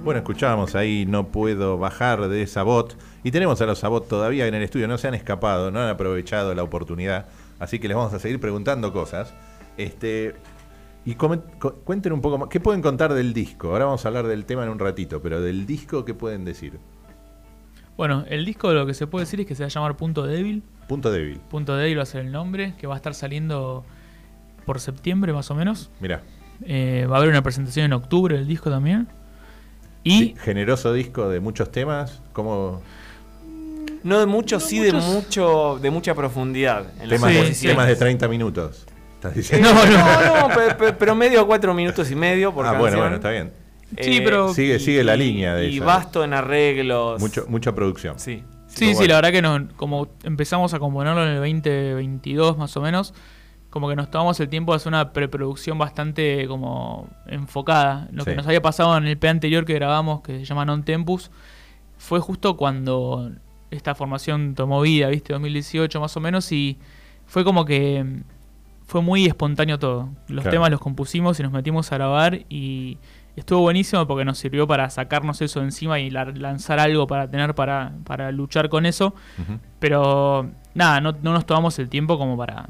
bueno, 0.06 0.20
escuchábamos 0.20 0.76
ahí 0.76 1.06
No 1.06 1.28
puedo 1.28 1.78
bajar 1.78 2.30
de 2.30 2.48
Sabot. 2.48 2.96
Y 3.24 3.32
tenemos 3.32 3.60
a 3.62 3.66
los 3.66 3.80
Sabot 3.80 4.08
todavía 4.08 4.48
en 4.48 4.54
el 4.54 4.64
estudio, 4.64 4.88
no 4.88 4.98
se 4.98 5.08
han 5.10 5.16
escapado, 5.16 5.72
no 5.72 5.82
han 5.82 5.90
aprovechado 5.90 6.54
la 6.56 6.64
oportunidad. 6.64 7.26
Así 7.60 7.80
que 7.80 7.88
les 7.88 7.98
vamos 7.98 8.14
a 8.14 8.20
seguir 8.20 8.40
preguntando 8.40 8.94
cosas. 8.94 9.34
Este, 9.78 10.36
y 11.06 11.16
comen- 11.16 11.44
cuenten 11.84 12.14
un 12.14 12.22
poco 12.22 12.38
más. 12.38 12.50
¿Qué 12.50 12.60
pueden 12.60 12.82
contar 12.82 13.14
del 13.14 13.34
disco? 13.34 13.70
Ahora 13.72 13.86
vamos 13.86 14.06
a 14.06 14.08
hablar 14.08 14.28
del 14.28 14.46
tema 14.46 14.64
en 14.64 14.70
un 14.70 14.80
ratito, 14.80 15.22
pero 15.22 15.42
del 15.42 15.66
disco, 15.66 16.06
¿qué 16.06 16.14
pueden 16.14 16.46
decir? 16.46 16.80
Bueno, 17.98 18.26
el 18.30 18.46
disco 18.46 18.74
lo 18.74 18.86
que 18.86 18.94
se 18.94 19.08
puede 19.08 19.26
decir 19.26 19.40
es 19.40 19.46
que 19.48 19.56
se 19.56 19.64
va 19.64 19.68
a 19.68 19.70
llamar 19.70 19.96
Punto 19.98 20.26
Débil. 20.26 20.64
Punto 20.88 21.12
débil. 21.12 21.40
Punto 21.50 21.76
Débil 21.76 21.98
va 21.98 22.04
a 22.04 22.06
ser 22.06 22.26
el 22.26 22.32
nombre, 22.32 22.76
que 22.78 22.86
va 22.88 22.94
a 22.94 22.98
estar 22.98 23.14
saliendo 23.16 23.84
por 24.66 24.80
septiembre 24.80 25.34
más 25.34 25.50
o 25.50 25.56
menos. 25.56 25.90
Mirá. 26.00 26.22
Eh, 26.64 27.08
va 27.10 27.16
a 27.16 27.18
haber 27.20 27.30
una 27.30 27.42
presentación 27.42 27.86
en 27.86 27.94
octubre 27.94 28.36
del 28.38 28.48
disco 28.48 28.70
también. 28.70 29.08
Y 30.06 30.36
Generoso 30.42 30.94
disco 30.94 31.28
de 31.30 31.40
muchos 31.42 31.72
temas. 31.72 32.22
como 32.32 32.82
No 34.04 34.20
de 34.20 34.26
mucho, 34.28 34.58
No 34.58 34.60
sí 34.62 34.80
muchos. 34.80 34.94
de 34.94 35.12
mucho, 35.14 35.80
de 35.82 35.90
mucha 35.92 36.14
profundidad. 36.16 36.86
En 37.02 37.10
temas, 37.10 37.32
Sí, 37.58 37.66
de, 37.68 37.74
temas 37.74 37.88
de 37.88 37.96
30 37.96 38.28
minutos. 38.28 38.86
¿Estás 39.16 39.34
diciendo? 39.36 39.74
No, 39.74 39.86
no. 39.86 39.92
No, 40.36 40.48
no, 40.50 40.56
pe- 40.56 40.76
pe- 40.76 40.94
pero 40.94 41.16
medio 41.16 41.42
a 41.42 41.46
cuatro 41.48 41.74
minutos 41.74 42.10
y 42.12 42.16
medio 42.16 42.54
por 42.54 42.66
ah, 42.68 42.72
bueno, 42.72 42.84
canción. 42.84 43.02
bueno, 43.02 43.16
está 43.16 43.30
bien. 43.32 43.52
Sí, 44.00 44.22
pero- 44.24 44.54
Sigue- 44.54 44.78
sigue 44.80 45.04
la 45.04 45.16
línea 45.16 45.56
de 45.56 45.70
Y 45.70 45.78
esa. 45.78 45.86
vasto 45.86 46.24
en 46.24 46.34
arreglos. 46.34 47.20
Mucho, 47.20 47.46
mucha 47.48 47.74
producción. 47.74 48.20
Sí. 48.20 48.44
Sí, 48.68 48.88
sí, 48.88 48.94
bueno. 48.94 49.08
la 49.10 49.16
verdad 49.16 49.32
que 49.32 49.42
nos, 49.42 49.62
como 49.76 50.08
empezamos 50.24 50.74
a 50.74 50.80
componerlo 50.80 51.24
en 51.24 51.30
el 51.30 51.36
2022 51.38 52.58
más 52.58 52.76
o 52.78 52.82
menos, 52.82 53.14
como 53.76 53.90
que 53.90 53.96
nos 53.98 54.10
tomamos 54.10 54.40
el 54.40 54.48
tiempo 54.48 54.72
de 54.72 54.78
hacer 54.78 54.88
una 54.88 55.12
preproducción 55.12 55.78
bastante 55.78 56.48
como 56.48 57.10
enfocada. 57.28 58.08
Lo 58.14 58.24
Sí. 58.24 58.30
que 58.30 58.36
nos 58.38 58.48
había 58.48 58.62
pasado 58.62 58.96
en 58.98 59.06
el 59.06 59.18
P 59.18 59.28
anterior 59.28 59.66
que 59.66 59.74
grabamos, 59.74 60.22
que 60.22 60.40
se 60.40 60.46
llama 60.46 60.64
Non 60.64 60.84
Tempus, 60.84 61.30
fue 61.98 62.22
justo 62.22 62.56
cuando 62.56 63.32
esta 63.72 63.94
formación 63.94 64.56
tomó 64.56 64.80
vida, 64.80 65.10
¿viste? 65.10 65.34
2018 65.34 66.00
más 66.00 66.16
o 66.16 66.22
menos, 66.22 66.50
y 66.54 66.78
fue 67.26 67.44
como 67.44 67.66
que 67.66 68.02
mm, 68.02 68.22
fue 68.88 69.02
muy 69.02 69.26
espontáneo 69.26 69.78
todo. 69.78 70.08
Los 70.30 70.44
Claro. 70.44 70.52
temas 70.52 70.72
los 70.72 70.80
compusimos 70.80 71.38
y 71.42 71.44
nos 71.44 71.52
metimos 71.52 71.92
a 71.92 71.96
grabar 71.96 72.44
y 72.48 72.98
estuvo 73.36 73.60
buenísimo 73.60 74.08
porque 74.08 74.24
nos 74.24 74.38
sirvió 74.38 74.66
para 74.68 74.90
sacarnos 74.90 75.42
eso 75.42 75.60
de 75.60 75.66
encima 75.66 76.00
y 76.00 76.10
la- 76.12 76.24
lanzar 76.32 76.80
algo 76.80 77.08
para 77.08 77.30
tener 77.30 77.54
para, 77.56 77.92
para 78.06 78.32
luchar 78.32 78.70
con 78.70 78.86
eso. 78.86 79.14
Pero 79.80 80.50
nada, 80.74 81.02
no, 81.02 81.12
no 81.22 81.34
nos 81.34 81.46
tomamos 81.46 81.78
el 81.80 81.90
tiempo 81.90 82.18
como 82.18 82.38
para 82.38 82.70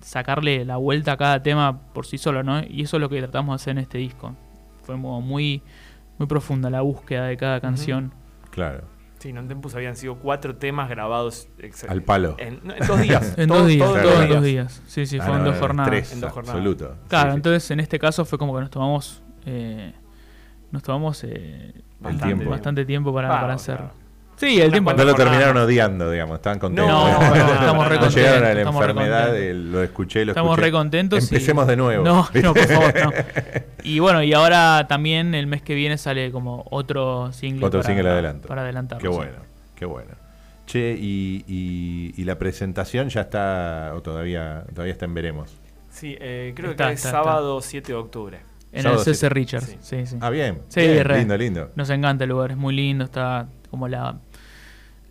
sacarle 0.00 0.64
la 0.64 0.76
vuelta 0.76 1.12
a 1.12 1.16
cada 1.16 1.42
tema 1.42 1.80
por 1.92 2.06
sí 2.06 2.18
solo, 2.18 2.42
¿no? 2.42 2.60
Y 2.62 2.82
eso 2.82 2.96
es 2.96 3.00
lo 3.00 3.08
que 3.08 3.18
tratamos 3.20 3.52
de 3.52 3.56
hacer 3.62 3.70
en 3.72 3.78
este 3.78 3.98
disco. 3.98 4.34
Fue 4.82 4.94
como 4.94 5.20
muy, 5.20 5.62
muy 6.18 6.26
profunda 6.26 6.70
la 6.70 6.80
búsqueda 6.80 7.26
de 7.26 7.36
cada 7.36 7.60
canción. 7.60 8.12
Claro. 8.50 8.84
Sí, 9.20 9.34
Non 9.34 9.48
Tempus 9.48 9.74
habían 9.74 9.96
sido 9.96 10.16
cuatro 10.16 10.56
temas 10.56 10.88
grabados 10.88 11.46
Al 11.86 12.00
palo. 12.02 12.36
En, 12.38 12.60
no, 12.64 12.72
en 12.74 12.86
dos 12.86 13.00
días. 13.02 13.34
En 13.38 13.48
dos 13.50 13.66
días, 13.66 13.86
todo 13.86 13.96
en 13.98 14.02
todo 14.02 14.12
dos 14.14 14.22
en 14.24 14.28
dos 14.30 14.42
días. 14.42 14.68
días. 14.80 14.82
Sí, 14.86 15.04
sí, 15.04 15.18
Ah, 15.20 15.24
fueron 15.24 15.44
no, 15.44 15.50
dos 15.50 15.54
no, 15.56 15.60
jornadas. 15.60 15.90
Tres, 15.90 16.12
En 16.14 16.20
dos 16.22 16.32
jornadas. 16.32 16.56
absoluto. 16.56 16.96
Claro, 17.08 17.28
Sí, 17.28 17.32
sí. 17.32 17.36
entonces 17.36 17.70
en 17.70 17.80
este 17.80 17.98
caso 17.98 18.24
fue 18.24 18.38
como 18.38 18.54
que 18.54 18.60
nos 18.62 18.70
tomamos 18.70 19.22
eh, 19.44 19.92
nos 20.70 20.82
tomamos 20.82 21.22
eh, 21.24 21.74
tiempo. 22.22 22.48
bastante 22.48 22.86
tiempo 22.86 23.12
para, 23.12 23.28
Va, 23.28 23.40
para 23.42 23.52
o 23.52 23.56
hacer. 23.56 23.80
Sí, 24.40 24.58
el 24.60 24.70
tiempo. 24.72 24.92
No 24.94 25.04
lo 25.04 25.14
terminaron 25.14 25.56
odiando, 25.58 26.10
digamos, 26.10 26.36
estaban 26.36 26.58
contentos. 26.58 26.90
No, 26.90 27.20
no, 27.20 27.34
estamos 27.52 27.86
re 27.88 27.96
No 28.00 28.08
llegaron 28.08 28.38
a 28.38 28.40
la 28.40 28.46
contentos, 28.64 28.74
enfermedad, 28.74 29.26
contentos. 29.26 29.40
de- 29.40 29.54
lo 29.54 29.82
escuché, 29.82 30.24
lo 30.24 30.32
Estamos 30.32 30.50
escuché. 30.52 30.66
re 30.66 30.72
contentos. 30.72 31.22
y- 31.22 31.34
Empecemos 31.34 31.66
de 31.66 31.76
nuevo. 31.76 32.04
No, 32.04 32.26
no, 32.42 32.54
por 32.54 32.66
favor, 32.66 32.94
no. 33.04 33.12
Y 33.82 33.98
bueno, 33.98 34.22
y 34.22 34.32
ahora 34.32 34.86
también 34.88 35.34
el 35.34 35.46
mes 35.46 35.60
que 35.60 35.74
viene 35.74 35.98
sale 35.98 36.32
como 36.32 36.64
otro 36.70 37.30
single. 37.32 37.66
Otro 37.66 37.80
para, 37.82 37.94
single 37.94 38.10
adelanto. 38.10 38.48
Para 38.48 38.62
adelantar. 38.62 38.98
Qué 38.98 39.08
bueno, 39.08 39.32
qué 39.76 39.84
bueno. 39.84 40.10
Che, 40.66 40.96
y, 40.98 41.44
y- 41.46 42.14
y 42.16 42.24
la 42.24 42.38
presentación 42.38 43.08
ya 43.10 43.20
está, 43.22 43.92
o 43.94 44.00
todavía, 44.00 44.64
todavía 44.72 44.92
está 44.92 45.04
en 45.04 45.14
veremos. 45.14 45.54
Sí, 45.90 46.16
eh, 46.20 46.52
creo 46.56 46.70
Está, 46.70 46.86
que 46.86 46.92
es 46.94 47.04
está, 47.04 47.08
está. 47.10 47.24
sábado 47.24 47.60
7 47.60 47.88
de 47.92 47.98
octubre. 47.98 48.38
En 48.72 48.84
Sábado 48.84 49.02
el 49.04 49.04
CC. 49.14 49.28
Richards. 49.28 49.66
Sí. 49.66 49.76
Sí, 49.82 50.06
sí. 50.06 50.16
Ah, 50.20 50.30
bien. 50.30 50.60
Sí, 50.68 50.80
bien, 50.80 51.06
lindo, 51.08 51.36
lindo. 51.36 51.68
Nos 51.74 51.90
encanta 51.90 52.22
el 52.24 52.30
lugar, 52.30 52.52
es 52.52 52.56
muy 52.56 52.72
lindo, 52.74 53.04
está 53.04 53.48
como 53.68 53.88
la, 53.88 54.14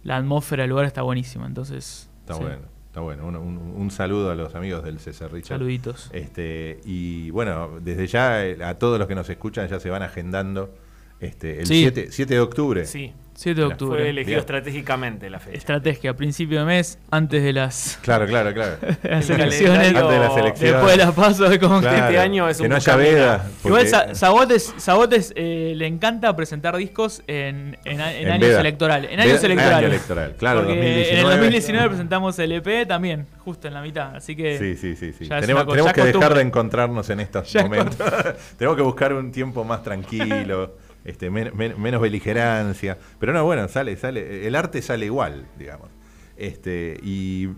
la 0.03 0.17
atmósfera 0.17 0.63
del 0.63 0.69
lugar 0.71 0.85
está 0.85 1.01
buenísima, 1.01 1.45
entonces. 1.45 2.09
Está 2.21 2.35
sí, 2.35 2.41
bueno, 2.41 2.61
está 2.87 2.99
bueno. 3.01 3.25
Un, 3.27 3.35
un- 3.35 3.57
un 3.75 3.91
saludo 3.91 4.31
a 4.31 4.35
los 4.35 4.55
amigos 4.55 4.83
del 4.83 4.99
César 4.99 5.31
Richard. 5.31 5.57
Saluditos. 5.57 6.09
Este, 6.13 6.79
y 6.85 7.29
bueno, 7.31 7.79
desde 7.81 8.07
ya 8.07 8.45
eh, 8.45 8.63
a 8.63 8.77
todos 8.77 8.97
los 8.99 9.07
que 9.07 9.15
nos 9.15 9.29
escuchan 9.29 9.67
ya 9.67 9.79
se 9.79 9.89
van 9.89 10.03
agendando 10.03 10.73
este, 11.19 11.59
el 11.61 11.67
Sí. 11.67 11.81
7, 11.81 12.07
7 12.11 12.33
de 12.33 12.39
octubre. 12.39 12.85
Sí, 12.85 13.13
7 13.39 13.61
de 13.61 13.67
octubre. 13.67 13.99
fue 14.01 14.09
elegido 14.09 14.27
Bien. 14.31 14.39
estratégicamente 14.39 15.29
la 15.29 15.39
fecha. 15.39 15.57
Estrategia, 15.57 16.13
principio 16.13 16.59
de 16.59 16.65
mes, 16.65 16.99
antes 17.09 17.41
de 17.41 17.53
las, 17.53 17.97
Claro, 18.01 18.25
claro, 18.27 18.53
claro. 18.53 18.75
las 19.03 19.29
El 19.29 19.39
elecciones. 19.39 19.87
Antes 19.95 20.09
de 20.09 20.19
las 20.19 20.37
elecciones. 20.37 20.59
Después 20.73 20.91
de 20.97 20.97
las 21.05 21.13
pasos, 21.13 21.49
es 21.51 21.57
como 21.59 21.79
que- 21.79 21.87
Claro, 21.87 22.05
este 22.05 22.19
año 22.19 22.49
es 22.49 22.57
que 22.57 22.63
un 22.63 22.69
no 22.69 22.75
haya 22.75 22.95
veda. 22.97 23.47
Igual 23.63 23.87
Sabotes, 24.13 24.73
Sabotes 24.77 25.31
eh, 25.37 25.71
le 25.77 25.87
encanta 25.87 26.35
presentar 26.35 26.75
discos 26.75 27.23
en, 27.27 27.77
en, 27.85 28.01
en 28.01 28.01
En 28.01 28.29
años 28.31 28.47
veda. 28.49 28.59
electorales. 28.59 29.09
En 29.11 29.17
Veda- 29.19 29.29
años 29.31 29.43
electorales. 29.45 29.77
año 29.77 29.87
electoral, 29.87 30.35
claro, 30.37 30.59
Porque 30.59 30.75
2019. 30.75 31.19
En 31.19 31.25
el 31.25 31.31
2019 31.31 31.87
presentamos 31.89 32.39
el 32.39 32.51
EP 32.51 32.85
también, 32.87 33.25
justo 33.37 33.69
en 33.69 33.73
la 33.73 33.81
mitad. 33.81 34.15
Así 34.17 34.35
que 34.35 34.57
Sí, 34.57 34.75
sí, 34.75 34.95
sí. 35.13 35.29
Tenemos, 35.29 35.65
que 35.93 36.01
dejar 36.03 36.33
de 36.35 36.41
encontrarnos 36.41 37.09
en 37.09 37.21
estos 37.21 37.51
Ya 37.53 37.63
momentos. 37.63 37.95
tenemos 38.57 38.75
que 38.75 38.83
buscar 38.83 39.13
un 39.13 39.31
tiempo 39.31 39.63
más 39.63 39.81
tranquilo, 39.81 40.75
este, 41.05 41.29
men- 41.29 41.51
men- 41.55 41.79
menos 41.81 42.01
beligerancia. 42.01 42.97
Pero 43.19 43.33
no, 43.33 43.43
bueno, 43.45 43.67
sale, 43.67 43.95
sale. 43.97 44.47
El 44.47 44.55
arte 44.55 44.81
sale 44.81 45.05
igual, 45.05 45.45
digamos. 45.57 45.89
Este, 46.37 46.97
y 47.03 47.49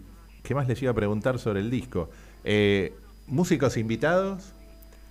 ¿qué 0.44 0.56
más 0.56 0.68
les 0.68 0.82
iba 0.82 0.92
a 0.92 0.96
preguntar 0.96 1.40
sobre 1.40 1.60
el 1.60 1.70
disco? 1.70 2.10
Eh, 2.44 2.94
¿Músicos 3.28 3.78
invitados? 3.78 4.54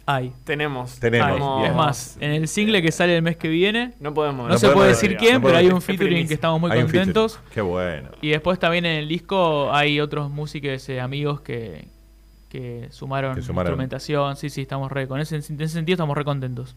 hay. 0.06 0.32
Tenemos. 0.42 0.98
Tenemos. 0.98 1.64
Es 1.68 1.72
más, 1.74 2.16
en 2.20 2.32
el 2.32 2.48
single 2.48 2.82
que 2.82 2.90
sale 2.90 3.14
el 3.16 3.22
mes 3.22 3.36
que 3.36 3.46
viene, 3.48 3.94
No 4.00 4.12
podemos. 4.12 4.48
no, 4.48 4.58
se 4.58 4.66
podemos 4.66 4.74
puede 4.80 4.88
decir, 4.88 5.12
no 5.12 5.18
quién, 5.18 5.40
pero 5.42 5.56
hay 5.56 5.68
un 5.68 5.80
featuring 5.80 6.26
que 6.26 6.34
estamos 6.34 6.60
muy 6.60 6.72
Hay 6.72 6.82
contentos. 6.82 7.38
Qué 7.54 7.60
bueno. 7.60 8.08
Y 8.20 8.30
después 8.30 8.58
también 8.58 8.84
en 8.86 8.96
el 8.98 9.06
disco 9.08 9.72
hay 9.72 10.00
otros 10.00 10.28
músicos 10.28 10.88
eh, 10.88 11.00
amigos 11.00 11.42
que, 11.42 11.86
que 12.48 12.88
sumaron, 12.90 13.36
Que 13.36 13.42
sumaron. 13.42 13.68
instrumentación. 13.70 14.34
Sí, 14.36 14.50
sí, 14.50 14.62
estamos 14.62 14.90
re. 14.90 15.06
Con 15.06 15.20
ese, 15.20 15.36
en 15.36 15.42
ese 15.42 15.68
sentido 15.68 15.94
estamos 15.94 16.16
re 16.16 16.24
contentos. 16.24 16.74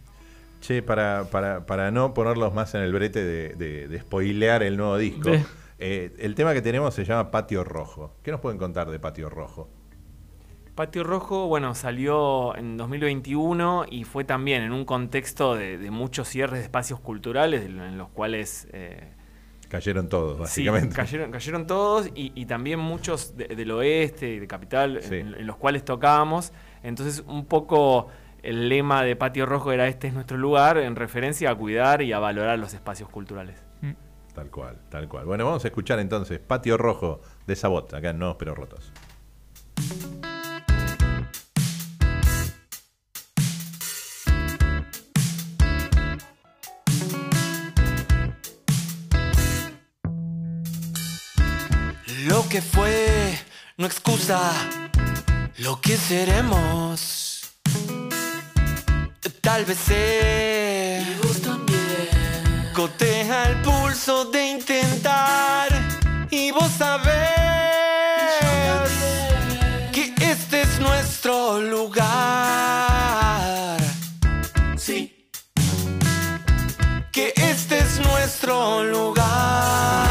Che, 0.64 0.82
para, 0.82 1.26
para, 1.30 1.66
para 1.66 1.92
no 1.92 2.14
ponerlos 2.14 2.54
más 2.54 2.74
en 2.74 2.84
el 2.84 2.94
brete 2.94 3.22
de, 3.22 3.50
de, 3.56 3.90
de 3.90 4.00
spoilear 4.00 4.64
el 4.64 4.78
nuevo 4.78 4.98
disco, 4.98 5.30
De- 5.30 5.44
eh, 5.80 6.14
el 6.20 6.36
tema 6.36 6.54
que 6.54 6.62
tenemos 6.62 6.94
se 6.94 7.04
llama 7.04 7.32
Patio 7.32 7.66
Rojo. 7.66 8.16
¿Qué 8.24 8.32
nos 8.32 8.40
pueden 8.40 8.58
contar 8.58 8.90
de 8.90 8.98
Patio 8.98 9.30
Rojo? 9.30 9.68
Patio 10.74 11.04
Rojo, 11.04 11.48
bueno, 11.48 11.76
salió 11.76 12.56
en 12.56 12.78
2021 12.78 13.86
y 13.92 14.06
fue 14.06 14.24
también 14.24 14.64
en 14.64 14.72
un 14.72 14.86
contexto 14.86 15.54
de, 15.56 15.78
de 15.78 15.92
muchos 15.92 16.30
cierres 16.30 16.60
de 16.60 16.64
espacios 16.64 17.02
culturales 17.02 17.66
en 17.66 17.98
los 17.98 18.08
cuales 18.10 18.68
eh, 18.72 19.12
Cayeron 19.68 20.08
todos, 20.08 20.36
sí, 20.50 20.66
básicamente. 20.66 20.96
cayeron, 20.96 21.32
cayeron 21.32 21.68
todos 21.68 22.08
y, 22.16 22.32
y 22.36 22.46
también 22.46 22.80
muchos 22.80 23.36
de- 23.36 23.48
del 23.50 23.70
oeste 23.72 24.30
y 24.36 24.40
de 24.40 24.48
capital 24.48 25.00
Sí. 25.04 25.16
en, 25.16 25.34
en 25.36 25.46
los 25.46 25.58
cuales 25.58 25.84
tocábamos. 25.84 26.54
Entonces, 26.84 27.24
un 27.28 27.46
poco 27.46 28.08
el 28.44 28.68
lema 28.68 29.04
de 29.04 29.16
Patio 29.16 29.46
Rojo 29.46 29.72
era 29.72 29.88
este 29.88 30.08
es 30.08 30.14
nuestro 30.14 30.38
lugar 30.38 30.78
en 30.78 30.96
referencia 30.96 31.50
a 31.50 31.56
cuidar 31.56 32.02
y 32.02 32.12
a 32.12 32.20
valorar 32.20 32.60
los 32.60 32.74
espacios 32.74 33.10
culturales. 33.10 33.64
Mm. 33.82 33.94
Tal 34.36 34.50
cual, 34.52 34.78
tal 34.90 35.08
cual. 35.08 35.26
Bueno, 35.26 35.46
vamos 35.46 35.64
a 35.64 35.68
escuchar 35.70 36.00
entonces 36.00 36.40
Patio 36.40 36.78
Rojo 36.78 37.22
de 37.48 37.56
Sabot, 37.56 37.94
acá 37.94 38.10
en 38.10 38.20
Nuevos 38.20 38.38
Pero 38.38 38.54
Rotos. 38.54 38.92
Lo 52.28 52.48
que 52.50 52.62
fue 52.62 53.38
no 53.78 53.86
excusa 53.86 54.52
lo 55.60 55.80
que 55.80 55.96
seremos. 55.96 57.33
Tal 59.54 59.66
vez 59.66 59.78
sé. 59.78 61.06
Coteja 62.74 63.44
el 63.50 63.62
pulso 63.62 64.26
de 64.26 64.48
intentar. 64.48 65.68
Y 66.32 66.50
vos 66.50 66.72
sabés 66.76 67.14
que 69.92 70.12
este 70.18 70.62
es 70.64 70.80
nuestro 70.80 71.62
lugar. 71.62 72.08
Sí. 74.76 75.30
Que 77.12 77.32
este 77.36 77.78
es 77.78 78.00
nuestro 78.00 78.84
lugar. 78.86 80.03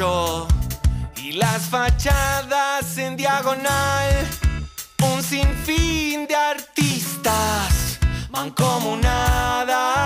Y 0.00 1.32
las 1.32 1.68
fachadas 1.68 2.96
en 2.96 3.18
diagonal. 3.18 4.26
Un 5.02 5.22
sinfín 5.22 6.26
de 6.26 6.34
artistas 6.34 7.98
mancomunadas 8.30 9.99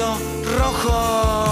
Rojo. 0.00 1.51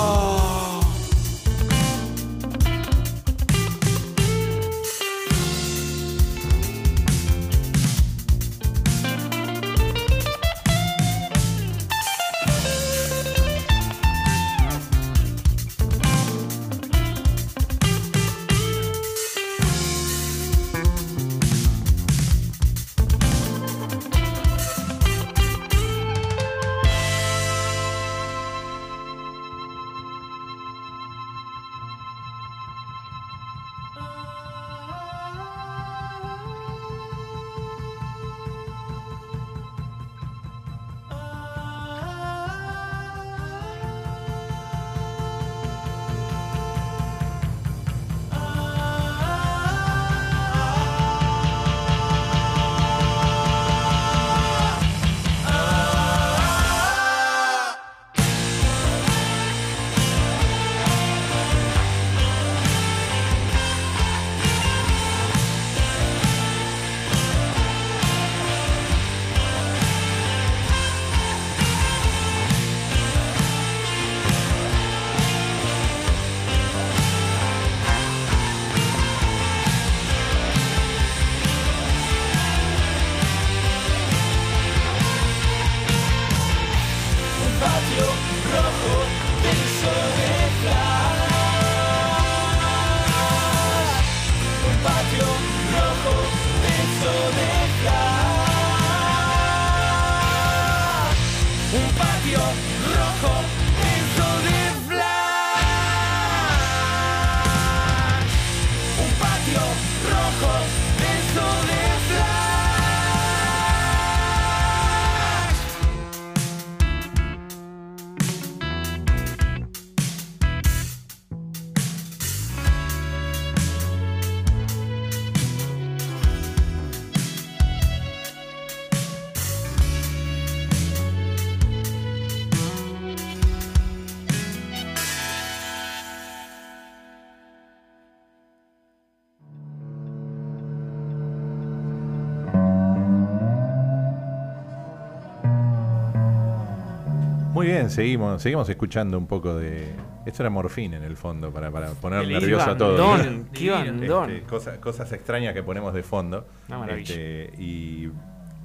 Seguimos, 147.91 148.41
seguimos 148.43 148.69
escuchando 148.69 149.19
un 149.19 149.27
poco 149.27 149.55
de. 149.55 149.87
Esto 150.27 150.43
era 150.43 150.51
morfina 150.51 150.97
en 150.97 151.03
el 151.05 151.17
fondo, 151.17 151.51
para, 151.53 151.71
para 151.71 151.89
poner 151.93 152.27
nervioso 152.27 152.71
a 152.71 152.77
todos. 152.77 153.21
qué 153.53 153.61
Divino. 153.73 153.77
bandón. 153.77 154.31
Este, 154.31 154.47
cosas, 154.47 154.79
cosas 154.79 155.13
extrañas 155.13 155.55
que 155.55 155.63
ponemos 155.63 155.93
de 155.95 156.03
fondo. 156.03 156.47
Maravilla. 156.69 157.15
Este, 157.15 157.53
y, 157.59 158.11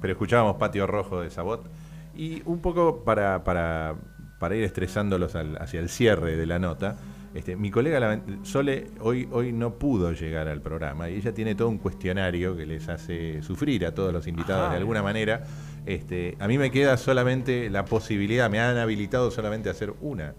pero 0.00 0.12
escuchábamos 0.12 0.56
Patio 0.56 0.86
Rojo 0.86 1.20
de 1.20 1.30
Sabot. 1.30 1.68
Y 2.14 2.42
un 2.46 2.60
poco 2.60 3.04
para, 3.04 3.44
para, 3.44 3.94
para 4.38 4.54
ir 4.56 4.64
estresándolos 4.64 5.34
al- 5.34 5.56
hacia 5.60 5.80
el 5.80 5.88
cierre 5.90 6.36
de 6.36 6.46
la 6.46 6.58
nota, 6.58 6.96
este, 7.34 7.56
mi 7.56 7.70
colega 7.70 8.18
Sole 8.44 8.86
hoy, 9.00 9.28
hoy 9.30 9.52
no 9.52 9.74
pudo 9.74 10.12
llegar 10.12 10.48
al 10.48 10.62
programa 10.62 11.10
y 11.10 11.16
ella 11.16 11.34
tiene 11.34 11.54
todo 11.54 11.68
un 11.68 11.76
cuestionario 11.76 12.56
que 12.56 12.64
les 12.64 12.88
hace 12.88 13.42
sufrir 13.42 13.84
a 13.84 13.92
todos 13.94 14.10
los 14.14 14.26
invitados 14.26 14.62
Ajá. 14.64 14.70
de 14.72 14.78
alguna 14.78 15.02
manera. 15.02 15.44
Este, 15.86 16.36
a 16.40 16.48
mí 16.48 16.58
me 16.58 16.70
queda 16.70 16.96
solamente 16.96 17.70
la 17.70 17.84
posibilidad, 17.84 18.50
me 18.50 18.60
han 18.60 18.76
habilitado 18.76 19.30
solamente 19.30 19.68
a 19.68 19.72
hacer 19.72 19.94
una 20.00 20.34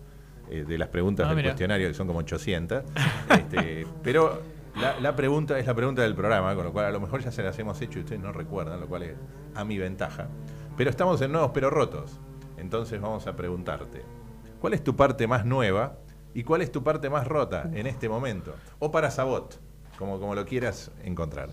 eh, 0.49 0.65
de 0.67 0.77
las 0.77 0.89
preguntas 0.89 1.25
Ah, 1.25 1.29
del 1.29 1.37
mira. 1.37 1.49
cuestionario, 1.49 1.87
que 1.87 1.93
son 1.93 2.05
como 2.07 2.19
800. 2.19 2.83
Este, 3.29 3.87
pero 4.03 4.41
la, 4.79 4.99
la 4.99 5.15
pregunta 5.15 5.57
es 5.57 5.65
la 5.65 5.73
pregunta 5.73 6.01
del 6.01 6.15
programa, 6.15 6.53
con 6.55 6.65
lo 6.65 6.73
cual 6.73 6.85
a 6.85 6.91
lo 6.91 6.99
mejor 6.99 7.21
ya 7.23 7.31
se 7.31 7.43
las 7.43 7.57
hemos 7.59 7.81
hecho 7.81 7.99
y 7.99 8.01
ustedes 8.03 8.21
no 8.21 8.31
recuerdan, 8.33 8.79
lo 8.81 8.87
cual 8.87 9.03
es 9.03 9.15
a 9.55 9.63
mi 9.63 9.77
ventaja. 9.77 10.27
Pero 10.75 10.89
estamos 10.89 11.21
en 11.21 11.31
nuevos 11.31 11.51
pero 11.53 11.69
rotos. 11.69 12.19
Entonces 12.57 12.99
vamos 12.99 13.25
a 13.27 13.35
preguntarte, 13.35 14.01
¿cuál 14.59 14.73
es 14.73 14.83
tu 14.83 14.95
parte 14.95 15.27
más 15.27 15.45
nueva 15.45 15.97
y 16.33 16.43
cuál 16.43 16.61
es 16.61 16.71
tu 16.71 16.83
parte 16.83 17.09
más 17.09 17.25
rota 17.27 17.69
en 17.73 17.87
este 17.87 18.09
momento? 18.09 18.53
O 18.79 18.91
para 18.91 19.11
Sabot, 19.11 19.59
como, 19.97 20.19
como 20.19 20.35
lo 20.35 20.45
quieras 20.45 20.91
encontrar. 21.03 21.49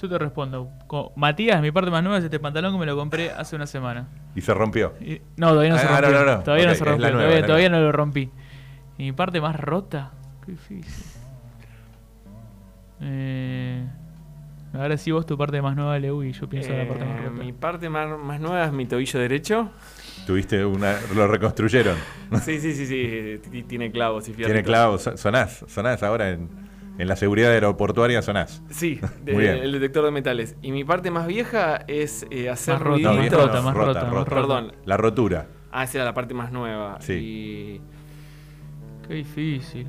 Yo 0.00 0.08
te 0.08 0.18
respondo. 0.18 0.70
Matías, 1.16 1.60
mi 1.60 1.70
parte 1.72 1.90
más 1.90 2.02
nueva 2.02 2.18
es 2.18 2.24
este 2.24 2.38
pantalón 2.40 2.72
que 2.72 2.78
me 2.78 2.86
lo 2.86 2.96
compré 2.96 3.30
hace 3.30 3.54
una 3.56 3.66
semana. 3.66 4.08
Y 4.34 4.40
se 4.40 4.54
rompió. 4.54 4.94
Y- 5.00 5.20
no, 5.36 5.50
todavía 5.50 5.70
no 5.72 5.78
se 5.78 5.86
Ah, 5.86 5.90
no, 5.90 6.00
rompió. 6.00 6.24
no, 6.24 6.36
no. 6.38 6.42
Todavía 6.42 6.64
Ok, 6.64 6.70
no 6.70 6.74
se 6.76 6.84
rompió. 6.84 7.10
nueva, 7.10 7.20
todavía 7.28 7.46
todavía 7.46 7.68
no 7.68 7.80
lo 7.80 7.92
rompí. 7.92 8.30
¿Y 8.98 9.02
mi 9.04 9.12
parte 9.12 9.40
más 9.40 9.58
rota? 9.60 10.12
Qué 10.46 10.52
difícil. 10.52 10.84
Eh, 13.02 13.86
ahora 14.74 14.96
sí 14.96 15.10
vos 15.10 15.24
tu 15.26 15.36
parte 15.38 15.60
más 15.62 15.74
nueva, 15.76 15.98
Leu, 15.98 16.22
y 16.22 16.32
yo 16.32 16.48
pienso 16.48 16.70
en 16.72 16.78
la 16.78 16.88
parte 16.88 17.04
más 17.04 17.18
Eh, 17.20 17.22
rota. 17.28 17.42
mi 17.44 17.52
parte 17.52 17.88
más, 17.88 18.18
más 18.18 18.40
nueva 18.40 18.64
es 18.66 18.72
mi 18.72 18.86
tobillo 18.86 19.18
derecho. 19.18 19.70
Tuviste 20.26 20.64
una. 20.64 20.96
Lo 21.14 21.26
reconstruyeron. 21.26 21.96
Sí, 22.42 22.60
sí, 22.60 22.74
sí, 22.74 22.86
sí. 22.86 23.40
t- 23.50 23.62
Tiene 23.64 23.90
clavos 23.90 24.28
y 24.28 24.32
fierros. 24.34 24.52
Tiene 24.52 24.62
clavos. 24.64 25.02
son- 25.02 25.18
Sonás, 25.18 25.64
sonás 25.66 26.02
ahora 26.02 26.30
en, 26.30 26.48
en 26.98 27.08
la 27.08 27.16
seguridad 27.16 27.52
aeroportuaria, 27.52 28.20
sonás. 28.22 28.62
Sí, 28.70 29.00
de- 29.24 29.32
Muy 29.32 29.42
bien. 29.44 29.56
el 29.56 29.72
detector 29.72 30.04
de 30.04 30.10
metales. 30.10 30.56
Y 30.62 30.72
mi 30.72 30.84
parte 30.84 31.10
más 31.10 31.26
vieja 31.26 31.84
es 31.88 32.26
eh, 32.30 32.48
hacer 32.50 32.74
Más 32.74 32.82
rota, 32.82 33.12
vieja 33.12 33.36
rota, 33.36 33.56
no, 33.56 33.62
más 33.62 33.74
rota, 33.74 34.04
más 34.04 34.12
rota. 34.12 34.30
Perdón. 34.34 34.72
La 34.84 34.96
rotura. 34.96 35.46
Ah, 35.72 35.84
esa 35.84 35.98
era 35.98 36.04
la 36.06 36.14
parte 36.14 36.34
más 36.34 36.50
nueva. 36.52 36.98
Sí. 37.00 37.12
Y 37.12 37.80
Qué 39.08 39.14
difícil. 39.14 39.86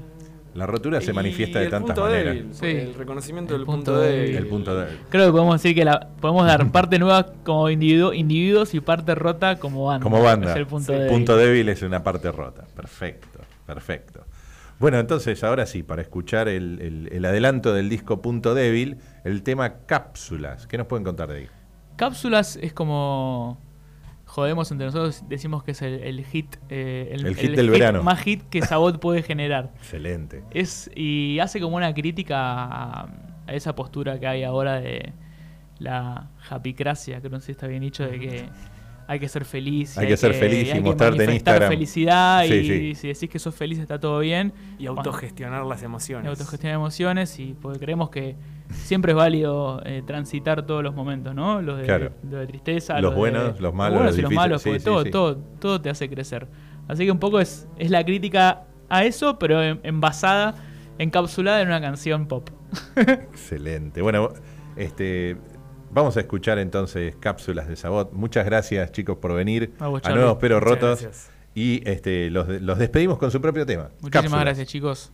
La 0.53 0.65
rotura 0.67 0.99
se 0.99 1.11
Y 1.11 1.13
manifiesta 1.13 1.59
de 1.59 1.65
el 1.65 1.71
tantas 1.71 1.95
punto 1.95 2.09
maneras. 2.09 2.33
débil, 2.35 2.53
Sí. 2.53 2.65
El 2.65 2.93
reconocimiento 2.95 3.53
El 3.55 3.59
del 3.61 3.65
punto 3.65 3.91
punto, 3.93 4.01
débil. 4.01 4.19
débil. 4.21 4.35
El 4.37 4.47
punto 4.47 4.75
de- 4.77 4.87
Creo 5.09 5.25
que 5.27 5.31
podemos 5.31 5.61
decir 5.61 5.73
que 5.75 5.85
la, 5.85 6.09
podemos 6.19 6.45
dar 6.45 6.69
parte 6.73 6.99
nueva 6.99 7.25
como 7.45 7.69
individuo, 7.69 8.13
individuos 8.13 8.73
y 8.73 8.81
parte 8.81 9.15
rota 9.15 9.57
como 9.59 9.85
banda. 9.85 10.03
Como 10.03 10.21
banda. 10.21 10.51
Es 10.51 10.57
el 10.57 10.67
punto 10.67 10.87
Sí, 10.91 10.93
débil. 10.99 11.07
punto 11.09 11.37
débil 11.37 11.69
es 11.69 11.81
una 11.83 12.03
parte 12.03 12.31
rota. 12.33 12.65
Perfecto, 12.75 13.39
perfecto. 13.65 14.25
Bueno, 14.81 14.99
entonces 14.99 15.43
ahora 15.43 15.65
sí, 15.67 15.83
para 15.83 16.01
escuchar 16.01 16.47
el, 16.49 16.81
el- 16.81 17.09
el 17.11 17.23
adelanto 17.25 17.71
del 17.73 17.87
disco 17.87 18.21
Punto 18.21 18.53
Débil, 18.55 18.97
el 19.23 19.43
tema 19.43 19.85
Cápsulas. 19.85 20.65
¿Qué 20.67 20.77
nos 20.77 20.87
pueden 20.87 21.03
contar 21.05 21.29
de 21.29 21.37
ahí? 21.37 21.47
Cápsulas 21.97 22.57
es 22.61 22.73
como. 22.73 23.59
Jodemos 24.25 24.71
entre 24.71 24.85
nosotros, 24.87 25.23
decimos 25.29 25.63
que 25.63 25.71
es 25.71 25.81
el, 25.83 25.93
el 26.01 26.25
hit. 26.25 26.55
eh, 26.69 27.09
El 27.13 27.35
hit 27.35 27.51
del 27.51 27.69
verano. 27.69 28.01
Más 28.01 28.19
hit 28.21 28.41
que 28.49 28.61
Sabot 28.61 28.99
puede 28.99 29.21
generar. 29.23 29.71
Excelente. 29.77 30.43
Es, 30.51 30.89
y 30.95 31.37
hace 31.39 31.59
como 31.61 31.75
una 31.75 31.93
crítica 31.93 32.37
a, 32.39 33.01
a 33.45 33.53
esa 33.53 33.75
postura 33.75 34.19
que 34.19 34.25
hay 34.27 34.43
ahora 34.43 34.79
de 34.79 35.13
la 35.79 36.29
japicracia, 36.39 37.21
que 37.21 37.29
no 37.29 37.39
sé 37.39 37.47
si 37.47 37.51
está 37.51 37.67
bien 37.67 37.81
dicho, 37.81 38.03
de 38.07 38.19
que 38.19 38.45
hay 39.07 39.19
que 39.19 39.27
ser 39.27 39.43
feliz. 39.45 39.97
Hay 39.97 40.07
que 40.07 40.17
ser 40.17 40.33
feliz 40.33 40.67
y 40.67 40.71
hay 40.71 40.77
que 40.79 40.81
mostrarte 40.81 41.15
en 41.23 41.27
manifestar 41.27 41.53
Instagram. 41.55 41.69
felicidad 41.69 42.43
Sí, 42.45 42.53
y 42.53 42.65
sí. 42.65 42.95
si 42.95 43.07
decís 43.09 43.29
que 43.29 43.39
sos 43.39 43.53
feliz 43.55 43.79
está 43.79 43.99
todo 43.99 44.19
bien. 44.19 44.53
Y 44.79 44.85
autogestionar 44.87 45.65
las 45.65 45.83
emociones. 45.83 46.25
Y 46.25 46.29
autogestionar 46.29 46.75
emociones 46.75 47.37
y 47.39 47.53
porque 47.53 47.79
creemos 47.79 48.09
que 48.09 48.35
siempre 48.69 49.11
es 49.11 49.15
válido 49.17 49.81
eh, 49.85 50.01
transitar 50.05 50.65
todos 50.65 50.83
los 50.83 50.95
momentos, 50.95 51.35
¿no? 51.35 51.61
Los 51.61 51.77
de, 51.79 51.83
Claro. 51.85 52.11
los 52.23 52.39
de 52.39 52.47
tristeza, 52.47 52.99
Los 53.01 53.15
buenos, 53.15 53.59
los 53.59 53.73
malos, 53.73 53.97
buenos 53.99 54.11
los 54.13 54.19
y 54.19 54.21
los 54.21 54.29
difíciles. 54.29 54.35
malos, 54.35 54.61
Sí, 54.61 54.69
porque 54.69 54.79
sí, 54.79 54.85
todo, 54.85 55.03
sí. 55.03 55.11
todo, 55.11 55.35
todo 55.59 55.81
te 55.81 55.89
hace 55.89 56.09
crecer. 56.09 56.47
Así 56.87 57.05
que 57.05 57.11
un 57.11 57.19
poco 57.19 57.39
es, 57.39 57.67
es 57.77 57.91
la 57.91 58.03
crítica 58.05 58.63
a 58.89 59.03
eso, 59.03 59.37
pero 59.39 59.61
en- 59.61 59.79
envasada, 59.83 60.55
encapsulada 60.99 61.61
en 61.61 61.67
una 61.67 61.81
canción 61.81 62.27
pop. 62.27 62.49
Excelente. 62.95 64.01
Bueno, 64.01 64.29
este, 64.75 65.37
vamos 65.93 66.17
a 66.17 66.21
escuchar 66.21 66.57
entonces 66.59 67.15
Cápsulas 67.19 67.67
de 67.67 67.75
Sabot. 67.75 68.11
Muchas 68.13 68.45
gracias, 68.45 68.91
chicos, 68.91 69.17
por 69.17 69.33
venir 69.33 69.73
A 69.79 69.87
vos, 69.87 70.01
a. 70.03 70.09
Nuevos 70.13 70.37
Pero 70.39 70.59
Rotos. 70.59 71.01
gracias. 71.01 71.29
Y 71.53 71.81
este, 71.89 72.29
los, 72.29 72.47
de- 72.47 72.59
los 72.61 72.77
despedimos 72.77 73.17
con 73.17 73.29
su 73.31 73.41
propio 73.41 73.65
tema. 73.65 73.89
Muchísimas 74.01 74.11
Cápsulas. 74.11 74.41
gracias, 74.45 74.67
chicos. 74.67 75.11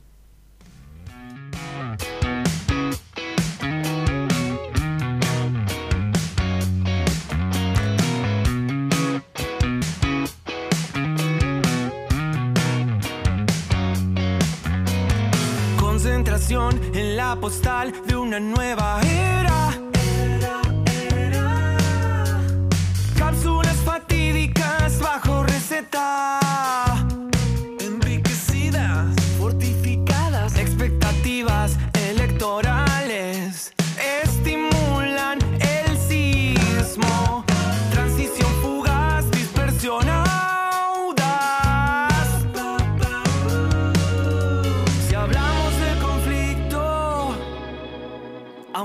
Concentración 15.80 16.80
en 16.94 17.18
la 17.18 17.36
postal 17.40 17.94
de 18.08 18.16
una 18.16 18.40
nueva 18.40 19.00
era. 19.04 19.47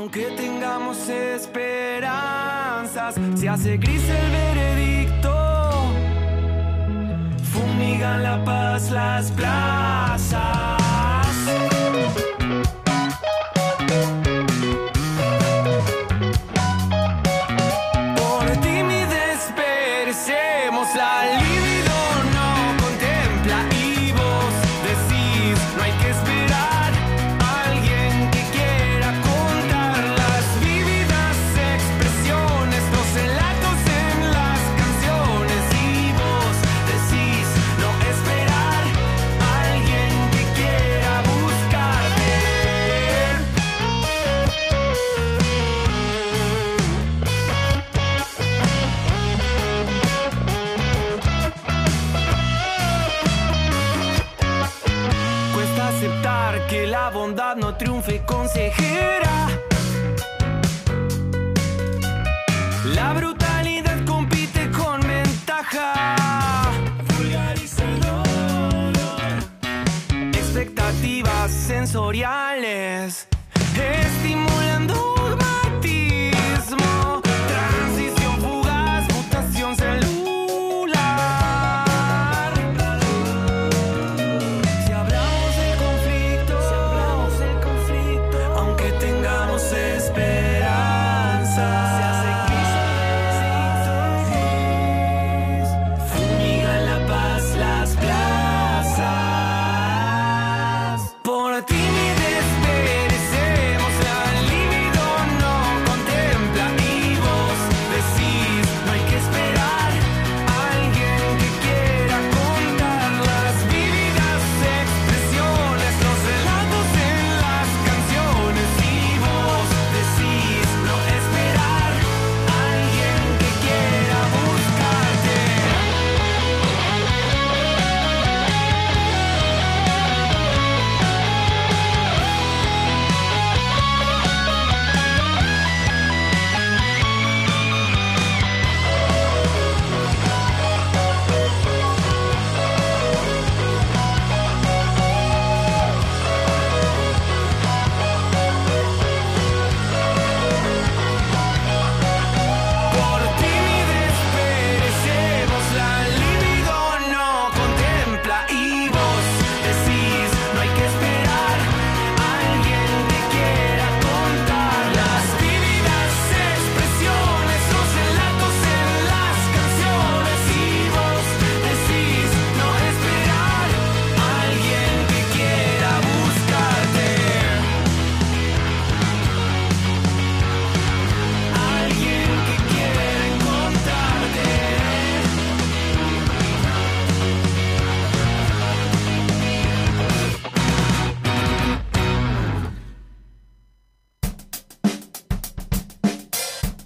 Aunque 0.03 0.27
tengamos 0.37 1.09
esperanzas, 1.09 3.15
se 3.37 3.49
hace 3.49 3.77
gris 3.77 4.03
el 4.09 4.31
veredicto. 4.33 5.33
Fumigan 7.53 8.25
la 8.25 8.45
paz 8.45 8.91
las 8.91 9.31
plazas. 9.31 10.82
Consejera. 58.27 59.49
La 62.95 63.13
brutalidad 63.13 64.05
compite 64.05 64.71
con 64.71 65.01
ventaja. 65.01 66.71
Vulgariza. 67.17 67.85
Expectativas 70.33 71.51
sensoriales 71.51 73.29